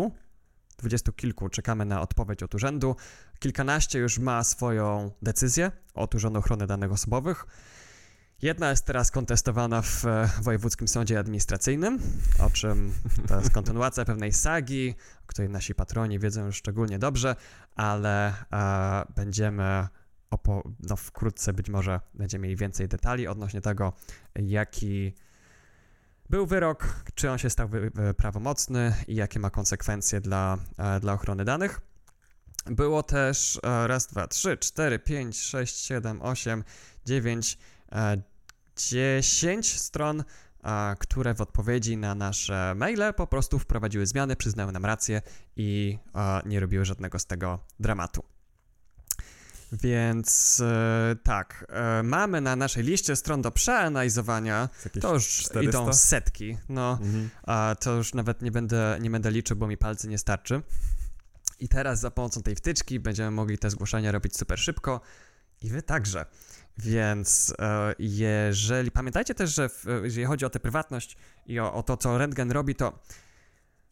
20 0.77 1.11
kilku 1.11 1.49
czekamy 1.49 1.85
na 1.85 2.01
odpowiedź 2.01 2.43
od 2.43 2.55
urzędu. 2.55 2.95
Kilkanaście 3.39 3.99
już 3.99 4.19
ma 4.19 4.43
swoją 4.43 5.11
decyzję 5.21 5.71
od 5.93 6.15
Urzędu 6.15 6.39
Ochrony 6.39 6.67
Danych 6.67 6.91
Osobowych. 6.91 7.45
Jedna 8.41 8.69
jest 8.69 8.85
teraz 8.85 9.11
kontestowana 9.11 9.81
w 9.81 10.05
e, 10.05 10.29
Wojewódzkim 10.41 10.87
Sądzie 10.87 11.19
Administracyjnym, 11.19 11.99
o 12.39 12.49
czym 12.49 12.93
to 13.27 13.37
jest 13.37 13.51
kontynuacja 13.51 14.05
pewnej 14.05 14.33
sagi, 14.33 14.95
o 15.23 15.27
której 15.27 15.49
nasi 15.49 15.75
patroni 15.75 16.19
wiedzą 16.19 16.45
już 16.45 16.55
szczególnie 16.55 16.99
dobrze, 16.99 17.35
ale 17.75 18.33
e, 18.53 19.05
będziemy 19.15 19.87
opo- 20.31 20.71
no, 20.79 20.95
wkrótce 20.95 21.53
być 21.53 21.69
może 21.69 21.99
będziemy 22.13 22.43
mieli 22.43 22.55
więcej 22.55 22.87
detali 22.87 23.27
odnośnie 23.27 23.61
tego, 23.61 23.93
jaki 24.35 25.13
był 26.29 26.45
wyrok, 26.45 27.03
czy 27.15 27.31
on 27.31 27.37
się 27.37 27.49
stał 27.49 27.69
prawomocny 28.17 28.93
i 29.07 29.15
jakie 29.15 29.39
ma 29.39 29.49
konsekwencje 29.49 30.21
dla, 30.21 30.57
e, 30.77 30.99
dla 30.99 31.13
ochrony 31.13 31.45
danych. 31.45 31.81
Było 32.65 33.03
też 33.03 33.59
e, 33.63 33.87
raz, 33.87 34.07
dwa, 34.07 34.27
trzy, 34.27 34.57
cztery, 34.57 34.99
pięć, 34.99 35.41
sześć, 35.41 35.77
siedem, 35.77 36.21
osiem, 36.21 36.63
dziewięć, 37.05 37.57
e, 37.91 38.21
dziesięć 38.77 39.79
stron, 39.79 40.23
które 40.99 41.33
w 41.33 41.41
odpowiedzi 41.41 41.97
na 41.97 42.15
nasze 42.15 42.73
maile 42.75 43.13
po 43.17 43.27
prostu 43.27 43.59
wprowadziły 43.59 44.05
zmiany, 44.05 44.35
przyznały 44.35 44.71
nam 44.71 44.85
rację 44.85 45.21
i 45.55 45.99
nie 46.45 46.59
robiły 46.59 46.85
żadnego 46.85 47.19
z 47.19 47.25
tego 47.25 47.59
dramatu. 47.79 48.23
Więc 49.71 50.59
e, 50.65 51.15
tak, 51.23 51.65
e, 51.69 52.03
mamy 52.03 52.41
na 52.41 52.55
naszej 52.55 52.83
liście 52.83 53.15
stron 53.15 53.41
do 53.41 53.51
przeanalizowania, 53.51 54.69
to 55.01 55.13
już 55.13 55.27
400? 55.27 55.61
idą 55.61 55.93
setki, 55.93 56.57
no, 56.69 56.91
mhm. 56.91 57.29
a 57.43 57.75
to 57.79 57.95
już 57.95 58.13
nawet 58.13 58.41
nie 58.41 58.51
będę, 58.51 58.97
nie 59.01 59.09
będę 59.09 59.31
liczył, 59.31 59.57
bo 59.57 59.67
mi 59.67 59.77
palcy 59.77 60.07
nie 60.07 60.17
starczy. 60.17 60.61
I 61.59 61.69
teraz 61.69 61.99
za 61.99 62.11
pomocą 62.11 62.43
tej 62.43 62.55
wtyczki 62.55 62.99
będziemy 62.99 63.31
mogli 63.31 63.57
te 63.57 63.69
zgłoszenia 63.69 64.11
robić 64.11 64.37
super 64.37 64.59
szybko 64.59 65.01
i 65.61 65.69
wy 65.69 65.81
także. 65.81 66.25
Więc 66.77 67.53
e, 67.59 67.95
jeżeli 67.99 68.91
pamiętajcie 68.91 69.35
też, 69.35 69.55
że 69.55 69.69
w, 69.69 69.85
jeżeli 70.03 70.25
chodzi 70.25 70.45
o 70.45 70.49
tę 70.49 70.59
prywatność 70.59 71.17
i 71.45 71.59
o, 71.59 71.73
o 71.73 71.83
to, 71.83 71.97
co 71.97 72.17
Rentgen 72.17 72.51
robi, 72.51 72.75
to 72.75 72.99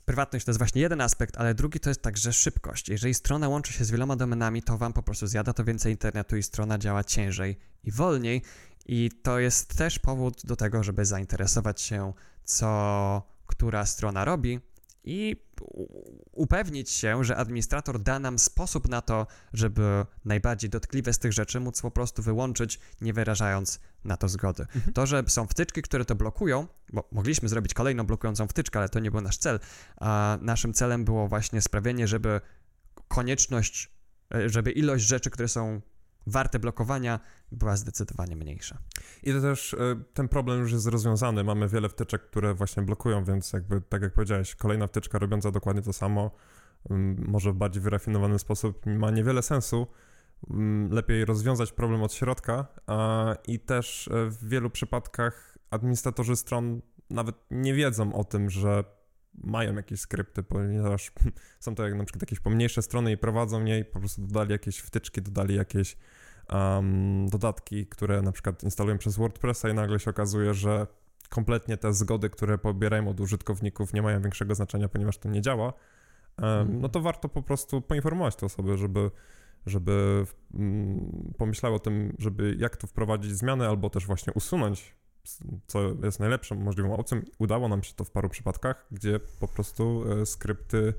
prywatność 0.07 0.45
to 0.45 0.51
jest 0.51 0.59
właśnie 0.59 0.81
jeden 0.81 1.01
aspekt, 1.01 1.37
ale 1.37 1.53
drugi 1.55 1.79
to 1.79 1.89
jest 1.89 2.01
także 2.01 2.33
szybkość. 2.33 2.89
Jeżeli 2.89 3.13
strona 3.13 3.49
łączy 3.49 3.73
się 3.73 3.85
z 3.85 3.91
wieloma 3.91 4.15
domenami, 4.15 4.63
to 4.63 4.77
wam 4.77 4.93
po 4.93 5.03
prostu 5.03 5.27
zjada 5.27 5.53
to 5.53 5.63
więcej 5.63 5.91
internetu 5.91 6.37
i 6.37 6.43
strona 6.43 6.77
działa 6.77 7.03
ciężej 7.03 7.57
i 7.83 7.91
wolniej. 7.91 8.41
I 8.85 9.11
to 9.23 9.39
jest 9.39 9.77
też 9.77 9.99
powód 9.99 10.45
do 10.45 10.55
tego, 10.55 10.83
żeby 10.83 11.05
zainteresować 11.05 11.81
się, 11.81 12.13
co 12.43 13.21
która 13.47 13.85
strona 13.85 14.25
robi 14.25 14.59
i 15.03 15.35
upewnić 16.31 16.89
się, 16.89 17.23
że 17.23 17.37
administrator 17.37 17.99
da 17.99 18.19
nam 18.19 18.39
sposób 18.39 18.89
na 18.89 19.01
to, 19.01 19.27
żeby 19.53 20.05
najbardziej 20.25 20.69
dotkliwe 20.69 21.13
z 21.13 21.19
tych 21.19 21.33
rzeczy 21.33 21.59
móc 21.59 21.81
po 21.81 21.91
prostu 21.91 22.23
wyłączyć, 22.23 22.79
nie 23.01 23.13
wyrażając 23.13 23.79
na 24.07 24.17
to 24.17 24.27
zgody. 24.27 24.63
Mhm. 24.75 24.93
To, 24.93 25.05
że 25.05 25.23
są 25.27 25.47
wtyczki, 25.47 25.81
które 25.81 26.05
to 26.05 26.15
blokują, 26.15 26.67
bo 26.93 27.07
mogliśmy 27.11 27.49
zrobić 27.49 27.73
kolejną 27.73 28.05
blokującą 28.05 28.47
wtyczkę, 28.47 28.79
ale 28.79 28.89
to 28.89 28.99
nie 28.99 29.11
był 29.11 29.21
nasz 29.21 29.37
cel, 29.37 29.59
a 29.97 30.37
naszym 30.41 30.73
celem 30.73 31.05
było 31.05 31.27
właśnie 31.27 31.61
sprawienie, 31.61 32.07
żeby 32.07 32.41
konieczność, 33.07 33.91
e, 34.35 34.49
żeby 34.49 34.71
ilość 34.71 35.05
rzeczy, 35.05 35.29
które 35.29 35.47
są 35.47 35.81
warte 36.27 36.59
blokowania 36.59 37.19
była 37.51 37.75
zdecydowanie 37.75 38.35
mniejsza. 38.35 38.77
I 39.23 39.33
to 39.33 39.41
też 39.41 39.73
y, 39.73 39.77
ten 40.13 40.27
problem 40.27 40.59
już 40.59 40.71
jest 40.71 40.87
rozwiązany. 40.87 41.43
Mamy 41.43 41.67
wiele 41.67 41.89
wtyczek, 41.89 42.21
które 42.29 42.53
właśnie 42.53 42.83
blokują, 42.83 43.23
więc 43.23 43.53
jakby 43.53 43.81
tak 43.81 44.01
jak 44.01 44.13
powiedziałeś, 44.13 44.55
kolejna 44.55 44.87
wtyczka 44.87 45.19
robiąca 45.19 45.51
dokładnie 45.51 45.81
to 45.81 45.93
samo, 45.93 46.31
może 47.17 47.51
w 47.51 47.55
bardziej 47.55 47.81
wyrafinowany 47.81 48.39
sposób, 48.39 48.85
ma 48.85 49.11
niewiele 49.11 49.41
sensu. 49.41 49.87
Y, 50.43 50.93
lepiej 50.95 51.25
rozwiązać 51.25 51.71
problem 51.71 52.03
od 52.03 52.13
środka 52.13 52.67
i 53.47 53.59
też 53.59 54.07
e, 54.07 54.29
w 54.29 54.49
wielu 54.49 54.69
przypadkach 54.69 55.57
administratorzy 55.69 56.35
stron 56.35 56.81
nawet 57.09 57.35
nie 57.51 57.73
wiedzą 57.73 58.13
o 58.13 58.23
tym, 58.23 58.49
że 58.49 58.83
mają 59.43 59.75
jakieś 59.75 59.99
skrypty, 59.99 60.43
ponieważ 60.43 61.11
są 61.59 61.75
to 61.75 61.83
jak 61.83 61.95
na 61.95 62.03
przykład 62.03 62.21
jakieś 62.21 62.39
pomniejsze 62.39 62.81
strony 62.81 63.11
i 63.11 63.17
prowadzą 63.17 63.65
je 63.65 63.79
i 63.79 63.85
po 63.85 63.99
prostu 63.99 64.21
dodali 64.21 64.51
jakieś 64.51 64.77
wtyczki, 64.77 65.21
dodali 65.21 65.55
jakieś 65.55 65.97
um, 66.49 67.29
dodatki, 67.29 67.87
które 67.87 68.21
na 68.21 68.31
przykład 68.31 68.63
instalują 68.63 68.97
przez 68.97 69.17
WordPressa 69.17 69.69
i 69.69 69.73
nagle 69.73 69.99
się 69.99 70.09
okazuje, 70.09 70.53
że 70.53 70.87
kompletnie 71.29 71.77
te 71.77 71.93
zgody, 71.93 72.29
które 72.29 72.57
pobierają 72.57 73.07
od 73.07 73.19
użytkowników 73.19 73.93
nie 73.93 74.01
mają 74.01 74.21
większego 74.21 74.55
znaczenia, 74.55 74.89
ponieważ 74.89 75.17
to 75.17 75.29
nie 75.29 75.41
działa, 75.41 75.73
um, 76.41 76.81
no 76.81 76.89
to 76.89 77.01
warto 77.01 77.29
po 77.29 77.43
prostu 77.43 77.81
poinformować 77.81 78.35
te 78.35 78.45
osoby, 78.45 78.77
żeby 78.77 79.11
żeby 79.67 80.25
um, 80.53 81.33
pomyślały 81.37 81.75
o 81.75 81.79
tym, 81.79 82.15
żeby 82.19 82.55
jak 82.59 82.77
tu 82.77 82.87
wprowadzić 82.87 83.37
zmiany, 83.37 83.67
albo 83.67 83.89
też 83.89 84.05
właśnie 84.05 84.33
usunąć, 84.33 84.95
co 85.67 85.79
jest 86.03 86.19
najlepszą 86.19 86.55
możliwą 86.55 86.97
opcją. 86.97 87.21
Udało 87.39 87.67
nam 87.67 87.83
się 87.83 87.93
to 87.93 88.03
w 88.03 88.11
paru 88.11 88.29
przypadkach, 88.29 88.87
gdzie 88.91 89.19
po 89.39 89.47
prostu 89.47 90.03
e, 90.11 90.25
skrypty 90.25 90.93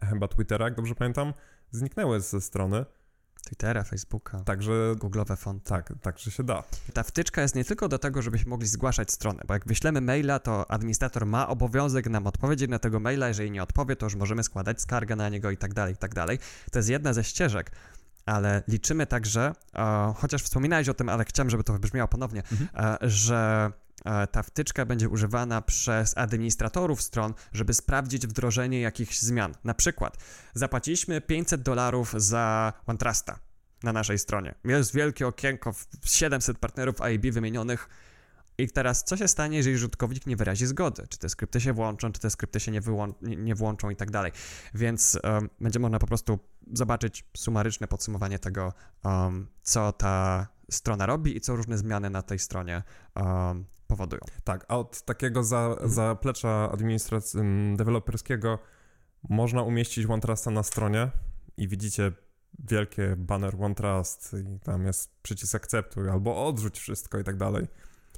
chyba 0.00 0.28
Twittera, 0.28 0.64
jak 0.64 0.74
dobrze 0.74 0.94
pamiętam, 0.94 1.34
zniknęły 1.70 2.20
ze 2.20 2.40
strony 2.40 2.84
Twittera, 3.44 3.84
Facebooka, 3.84 4.40
także, 4.40 4.72
Google'owe 4.96 5.36
fonty. 5.36 5.68
Tak, 5.68 5.92
także 6.02 6.30
się 6.30 6.42
da. 6.42 6.62
Ta 6.92 7.02
wtyczka 7.02 7.42
jest 7.42 7.54
nie 7.54 7.64
tylko 7.64 7.88
do 7.88 7.98
tego, 7.98 8.22
żebyśmy 8.22 8.50
mogli 8.50 8.68
zgłaszać 8.68 9.12
stronę, 9.12 9.42
bo 9.46 9.54
jak 9.54 9.66
wyślemy 9.66 10.00
maila, 10.00 10.38
to 10.38 10.70
administrator 10.70 11.26
ma 11.26 11.48
obowiązek 11.48 12.10
nam 12.10 12.26
odpowiedzieć 12.26 12.70
na 12.70 12.78
tego 12.78 13.00
maila, 13.00 13.28
jeżeli 13.28 13.50
nie 13.50 13.62
odpowie, 13.62 13.96
to 13.96 14.06
już 14.06 14.14
możemy 14.14 14.42
składać 14.42 14.80
skargę 14.80 15.16
na 15.16 15.28
niego 15.28 15.50
i 15.50 15.56
tak 15.56 15.74
dalej, 15.74 15.94
i 15.94 15.96
tak 15.96 16.14
dalej. 16.14 16.38
To 16.72 16.78
jest 16.78 16.88
jedna 16.88 17.12
ze 17.12 17.24
ścieżek, 17.24 17.70
ale 18.26 18.62
liczymy 18.68 19.06
także, 19.06 19.52
e, 19.74 20.14
chociaż 20.16 20.42
wspominałeś 20.42 20.88
o 20.88 20.94
tym, 20.94 21.08
ale 21.08 21.24
chciałem, 21.24 21.50
żeby 21.50 21.64
to 21.64 21.72
wybrzmiało 21.72 22.08
ponownie, 22.08 22.42
mhm. 22.52 22.96
e, 23.02 23.10
że 23.10 23.72
e, 24.04 24.26
ta 24.26 24.42
wtyczka 24.42 24.86
będzie 24.86 25.08
używana 25.08 25.62
przez 25.62 26.18
administratorów 26.18 27.02
stron, 27.02 27.34
żeby 27.52 27.74
sprawdzić 27.74 28.26
wdrożenie 28.26 28.80
jakichś 28.80 29.18
zmian. 29.18 29.54
Na 29.64 29.74
przykład 29.74 30.16
zapłaciliśmy 30.54 31.20
500 31.20 31.62
dolarów 31.62 32.14
za 32.16 32.72
OneTrusta 32.86 33.38
na 33.82 33.92
naszej 33.92 34.18
stronie. 34.18 34.54
Jest 34.64 34.94
wielkie 34.94 35.26
okienko, 35.26 35.74
700 36.04 36.58
partnerów 36.58 37.00
AIB 37.00 37.26
wymienionych. 37.26 37.88
I 38.58 38.70
teraz, 38.70 39.04
co 39.04 39.16
się 39.16 39.28
stanie, 39.28 39.56
jeżeli 39.56 39.76
użytkownik 39.76 40.26
nie 40.26 40.36
wyrazi 40.36 40.66
zgody? 40.66 41.06
Czy 41.08 41.18
te 41.18 41.28
skrypty 41.28 41.60
się 41.60 41.72
włączą, 41.72 42.12
czy 42.12 42.20
te 42.20 42.30
skrypty 42.30 42.60
się 42.60 42.72
nie, 42.72 42.80
nie, 43.22 43.36
nie 43.36 43.54
włączą 43.54 43.90
i 43.90 43.96
tak 43.96 44.10
dalej. 44.10 44.32
Więc 44.74 45.18
um, 45.24 45.50
będzie 45.60 45.78
można 45.78 45.98
po 45.98 46.06
prostu 46.06 46.38
zobaczyć 46.72 47.24
sumaryczne 47.36 47.88
podsumowanie 47.88 48.38
tego, 48.38 48.72
um, 49.04 49.48
co 49.62 49.92
ta 49.92 50.46
strona 50.70 51.06
robi 51.06 51.36
i 51.36 51.40
co 51.40 51.56
różne 51.56 51.78
zmiany 51.78 52.10
na 52.10 52.22
tej 52.22 52.38
stronie 52.38 52.82
um, 53.16 53.64
powodują. 53.86 54.20
Tak, 54.44 54.64
a 54.68 54.76
od 54.76 55.02
takiego 55.02 55.44
za, 55.44 55.66
mhm. 55.66 55.90
zaplecza 55.90 56.70
administracji 56.72 57.40
deweloperskiego 57.76 58.58
można 59.28 59.62
umieścić 59.62 60.06
OneTrusta 60.06 60.50
na 60.50 60.62
stronie 60.62 61.10
i 61.56 61.68
widzicie 61.68 62.12
wielkie 62.58 63.16
banner 63.16 63.54
OneTrust 63.62 64.32
i 64.34 64.60
tam 64.60 64.86
jest 64.86 65.22
przycisk 65.22 65.54
akceptuj 65.54 66.10
albo 66.10 66.46
odrzuć 66.46 66.78
wszystko 66.78 67.18
i 67.18 67.24
tak 67.24 67.36
dalej. 67.36 67.66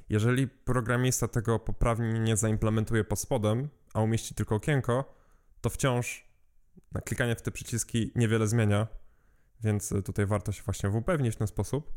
Jeżeli 0.09 0.47
programista 0.47 1.27
tego 1.27 1.59
poprawnie 1.59 2.19
nie 2.19 2.37
zaimplementuje 2.37 3.03
pod 3.03 3.19
spodem, 3.19 3.69
a 3.93 4.01
umieści 4.01 4.35
tylko 4.35 4.55
okienko, 4.55 5.13
to 5.61 5.69
wciąż 5.69 6.27
klikanie 7.05 7.35
w 7.35 7.41
te 7.41 7.51
przyciski 7.51 8.11
niewiele 8.15 8.47
zmienia, 8.47 8.87
więc 9.63 9.93
tutaj 10.05 10.25
warto 10.25 10.51
się 10.51 10.63
właśnie 10.63 10.89
upewnić 10.89 11.35
w 11.35 11.37
ten 11.37 11.47
sposób. 11.47 11.93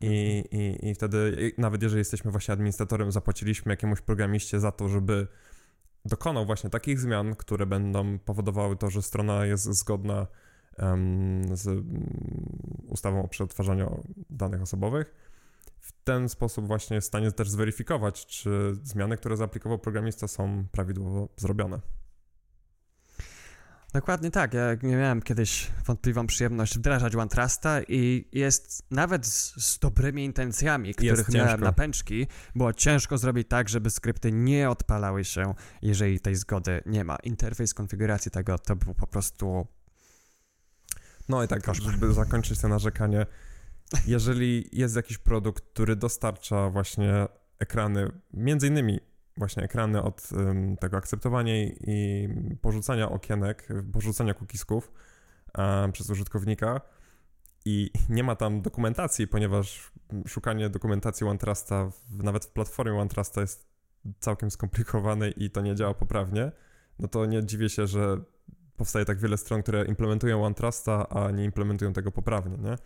I, 0.00 0.44
i, 0.50 0.88
I 0.88 0.94
wtedy, 0.94 1.52
nawet 1.58 1.82
jeżeli 1.82 1.98
jesteśmy 1.98 2.30
właśnie 2.30 2.52
administratorem, 2.52 3.12
zapłaciliśmy 3.12 3.72
jakiemuś 3.72 4.00
programiście 4.00 4.60
za 4.60 4.72
to, 4.72 4.88
żeby 4.88 5.26
dokonał 6.04 6.46
właśnie 6.46 6.70
takich 6.70 7.00
zmian, 7.00 7.34
które 7.36 7.66
będą 7.66 8.18
powodowały 8.18 8.76
to, 8.76 8.90
że 8.90 9.02
strona 9.02 9.46
jest 9.46 9.64
zgodna 9.64 10.26
um, 10.78 11.56
z 11.56 11.66
um, 11.66 12.86
ustawą 12.88 13.22
o 13.24 13.28
przetwarzaniu 13.28 14.02
danych 14.30 14.62
osobowych. 14.62 15.33
W 15.84 15.92
ten 16.04 16.28
sposób 16.28 16.66
właśnie 16.66 16.94
jest 16.94 17.06
w 17.06 17.08
stanie 17.08 17.32
też 17.32 17.50
zweryfikować, 17.50 18.26
czy 18.26 18.76
zmiany, 18.82 19.16
które 19.16 19.36
zaaplikował 19.36 19.78
programista 19.78 20.28
są 20.28 20.66
prawidłowo 20.72 21.28
zrobione. 21.36 21.80
Dokładnie 23.92 24.30
tak. 24.30 24.54
Ja 24.54 24.74
nie 24.82 24.96
miałem 24.96 25.22
kiedyś 25.22 25.70
wątpliwą 25.86 26.26
przyjemność 26.26 26.78
wdrażać 26.78 27.14
OneTrusta 27.14 27.82
i 27.82 28.28
jest 28.32 28.82
nawet 28.90 29.26
z, 29.26 29.56
z 29.56 29.78
dobrymi 29.78 30.24
intencjami, 30.24 30.94
których 30.94 31.28
miałem 31.28 31.60
na 31.60 31.72
pęczki, 31.72 32.26
było 32.54 32.72
ciężko 32.72 33.18
zrobić 33.18 33.48
tak, 33.48 33.68
żeby 33.68 33.90
skrypty 33.90 34.32
nie 34.32 34.70
odpalały 34.70 35.24
się, 35.24 35.54
jeżeli 35.82 36.20
tej 36.20 36.36
zgody 36.36 36.82
nie 36.86 37.04
ma. 37.04 37.16
Interfejs 37.16 37.74
konfiguracji 37.74 38.30
tego 38.30 38.58
to 38.58 38.76
był 38.76 38.94
po 38.94 39.06
prostu. 39.06 39.66
No 41.28 41.44
i 41.44 41.48
tak, 41.48 41.62
koszmar. 41.62 41.92
żeby 41.92 42.12
zakończyć 42.12 42.60
to 42.60 42.68
narzekanie, 42.68 43.26
jeżeli 44.06 44.68
jest 44.72 44.96
jakiś 44.96 45.18
produkt, 45.18 45.64
który 45.64 45.96
dostarcza 45.96 46.70
właśnie 46.70 47.28
ekrany, 47.58 48.10
między 48.32 48.66
innymi 48.66 49.00
właśnie 49.36 49.62
ekrany 49.62 50.02
od 50.02 50.28
um, 50.32 50.76
tego 50.76 50.96
akceptowania 50.96 51.64
i 51.64 52.28
porzucania 52.60 53.10
okienek, 53.10 53.68
porzucania 53.92 54.34
cookiesków 54.34 54.92
um, 55.58 55.92
przez 55.92 56.10
użytkownika 56.10 56.80
i 57.64 57.90
nie 58.08 58.24
ma 58.24 58.36
tam 58.36 58.62
dokumentacji, 58.62 59.26
ponieważ 59.26 59.92
szukanie 60.26 60.70
dokumentacji 60.70 61.26
OneTrusta 61.26 61.90
w, 62.10 62.22
nawet 62.22 62.44
w 62.44 62.50
platformie 62.50 63.00
OneTrusta 63.00 63.40
jest 63.40 63.68
całkiem 64.20 64.50
skomplikowane 64.50 65.30
i 65.30 65.50
to 65.50 65.60
nie 65.60 65.74
działa 65.74 65.94
poprawnie, 65.94 66.52
no 66.98 67.08
to 67.08 67.26
nie 67.26 67.44
dziwię 67.44 67.68
się, 67.68 67.86
że 67.86 68.16
powstaje 68.76 69.04
tak 69.04 69.18
wiele 69.18 69.36
stron, 69.36 69.62
które 69.62 69.84
implementują 69.84 70.44
OneTrusta, 70.44 71.08
a 71.08 71.30
nie 71.30 71.44
implementują 71.44 71.92
tego 71.92 72.12
poprawnie, 72.12 72.58
nie? 72.58 72.76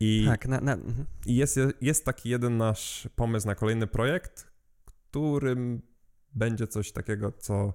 I, 0.00 0.24
tak, 0.26 0.48
na, 0.48 0.60
na, 0.60 0.72
mhm. 0.72 1.06
i 1.26 1.36
jest, 1.36 1.58
jest 1.80 2.04
taki 2.04 2.28
jeden 2.28 2.56
nasz 2.56 3.08
pomysł 3.16 3.46
na 3.46 3.54
kolejny 3.54 3.86
projekt, 3.86 4.50
którym 4.84 5.82
będzie 6.34 6.66
coś 6.66 6.92
takiego, 6.92 7.32
co 7.32 7.72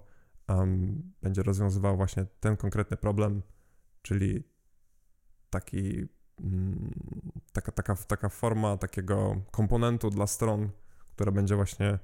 um, 0.48 1.12
będzie 1.22 1.42
rozwiązywało 1.42 1.96
właśnie 1.96 2.26
ten 2.40 2.56
konkretny 2.56 2.96
problem, 2.96 3.42
czyli 4.02 4.44
taki, 5.50 6.08
um, 6.42 6.90
taka, 7.52 7.72
taka, 7.72 7.96
taka 7.96 8.28
forma 8.28 8.76
takiego 8.76 9.42
komponentu 9.50 10.10
dla 10.10 10.26
stron, 10.26 10.70
która 11.10 11.32
będzie 11.32 11.56
właśnie 11.56 11.98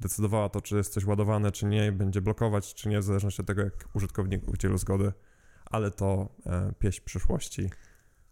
decydowała 0.00 0.48
to, 0.48 0.60
czy 0.60 0.76
jest 0.76 0.92
coś 0.92 1.04
ładowane, 1.04 1.52
czy 1.52 1.66
nie, 1.66 1.92
będzie 1.92 2.20
blokować, 2.20 2.74
czy 2.74 2.88
nie, 2.88 3.00
w 3.00 3.04
zależności 3.04 3.42
od 3.42 3.46
tego, 3.46 3.62
jak 3.62 3.88
użytkownik 3.94 4.48
udzielił 4.48 4.78
zgody, 4.78 5.12
ale 5.64 5.90
to 5.90 6.28
e, 6.46 6.72
pieśń 6.78 7.00
przyszłości. 7.04 7.70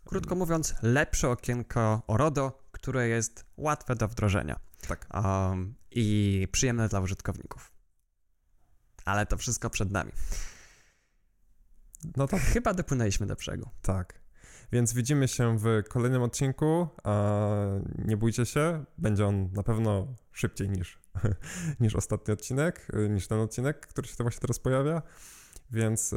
Krótko 0.05 0.35
mówiąc, 0.35 0.75
lepsze 0.83 1.31
okienko 1.31 2.03
ORODO, 2.07 2.63
które 2.73 3.09
jest 3.09 3.47
łatwe 3.57 3.95
do 3.95 4.09
wdrożenia. 4.09 4.61
Tak. 4.89 5.07
Um, 5.15 5.75
I 5.91 6.49
przyjemne 6.53 6.89
dla 6.89 7.01
użytkowników. 7.01 7.73
Ale 9.05 9.27
to 9.27 9.37
wszystko 9.37 9.71
przed 9.71 9.91
nami. 9.91 10.13
No 12.17 12.29
to 12.29 12.37
chyba 12.39 12.75
dopłynęliśmy 12.75 13.27
do 13.27 13.35
brzegu. 13.35 13.71
Tak. 13.83 14.25
Więc 14.73 14.95
widzimy 14.95 15.29
się 15.29 15.59
w 15.59 15.83
kolejnym 15.89 16.23
odcinku. 16.23 16.89
A 17.05 17.51
nie 17.99 18.17
bójcie 18.17 18.47
się, 18.47 18.85
będzie 18.99 19.27
on 19.27 19.53
na 19.53 19.63
pewno 19.63 20.15
szybciej 20.33 20.71
niż, 20.71 20.99
niż 21.81 21.97
ostatni 21.97 22.35
odcinek, 22.35 22.89
niż 23.11 23.29
ten 23.29 23.41
odcinek, 23.41 23.87
który 23.87 24.09
się 24.09 24.17
to 24.17 24.25
właśnie 24.25 24.41
teraz 24.41 24.59
pojawia. 24.59 25.03
Więc 25.71 26.13
y, 26.13 26.17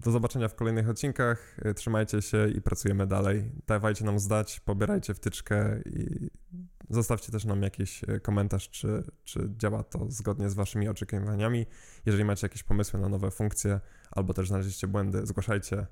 do 0.00 0.10
zobaczenia 0.10 0.48
w 0.48 0.54
kolejnych 0.54 0.88
odcinkach. 0.88 1.58
Y, 1.66 1.74
trzymajcie 1.74 2.22
się 2.22 2.48
i 2.48 2.60
pracujemy 2.60 3.06
dalej. 3.06 3.50
Dawajcie 3.66 4.04
nam 4.04 4.18
zdać, 4.18 4.60
pobierajcie 4.60 5.14
wtyczkę 5.14 5.80
i 5.86 6.30
zostawcie 6.90 7.32
też 7.32 7.44
nam 7.44 7.62
jakiś 7.62 8.04
y, 8.04 8.20
komentarz, 8.20 8.70
czy, 8.70 9.04
czy 9.24 9.50
działa 9.58 9.82
to 9.82 10.10
zgodnie 10.10 10.50
z 10.50 10.54
Waszymi 10.54 10.88
oczekiwaniami. 10.88 11.66
Jeżeli 12.06 12.24
macie 12.24 12.44
jakieś 12.44 12.62
pomysły 12.62 13.00
na 13.00 13.08
nowe 13.08 13.30
funkcje 13.30 13.80
albo 14.10 14.34
też 14.34 14.48
znaleźliście 14.48 14.86
błędy, 14.86 15.26
zgłaszajcie 15.26 15.86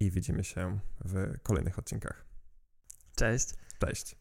i 0.00 0.10
widzimy 0.10 0.44
się 0.44 0.78
w 1.04 1.38
kolejnych 1.42 1.78
odcinkach. 1.78 2.24
Cześć. 3.16 3.48
Cześć. 3.78 4.16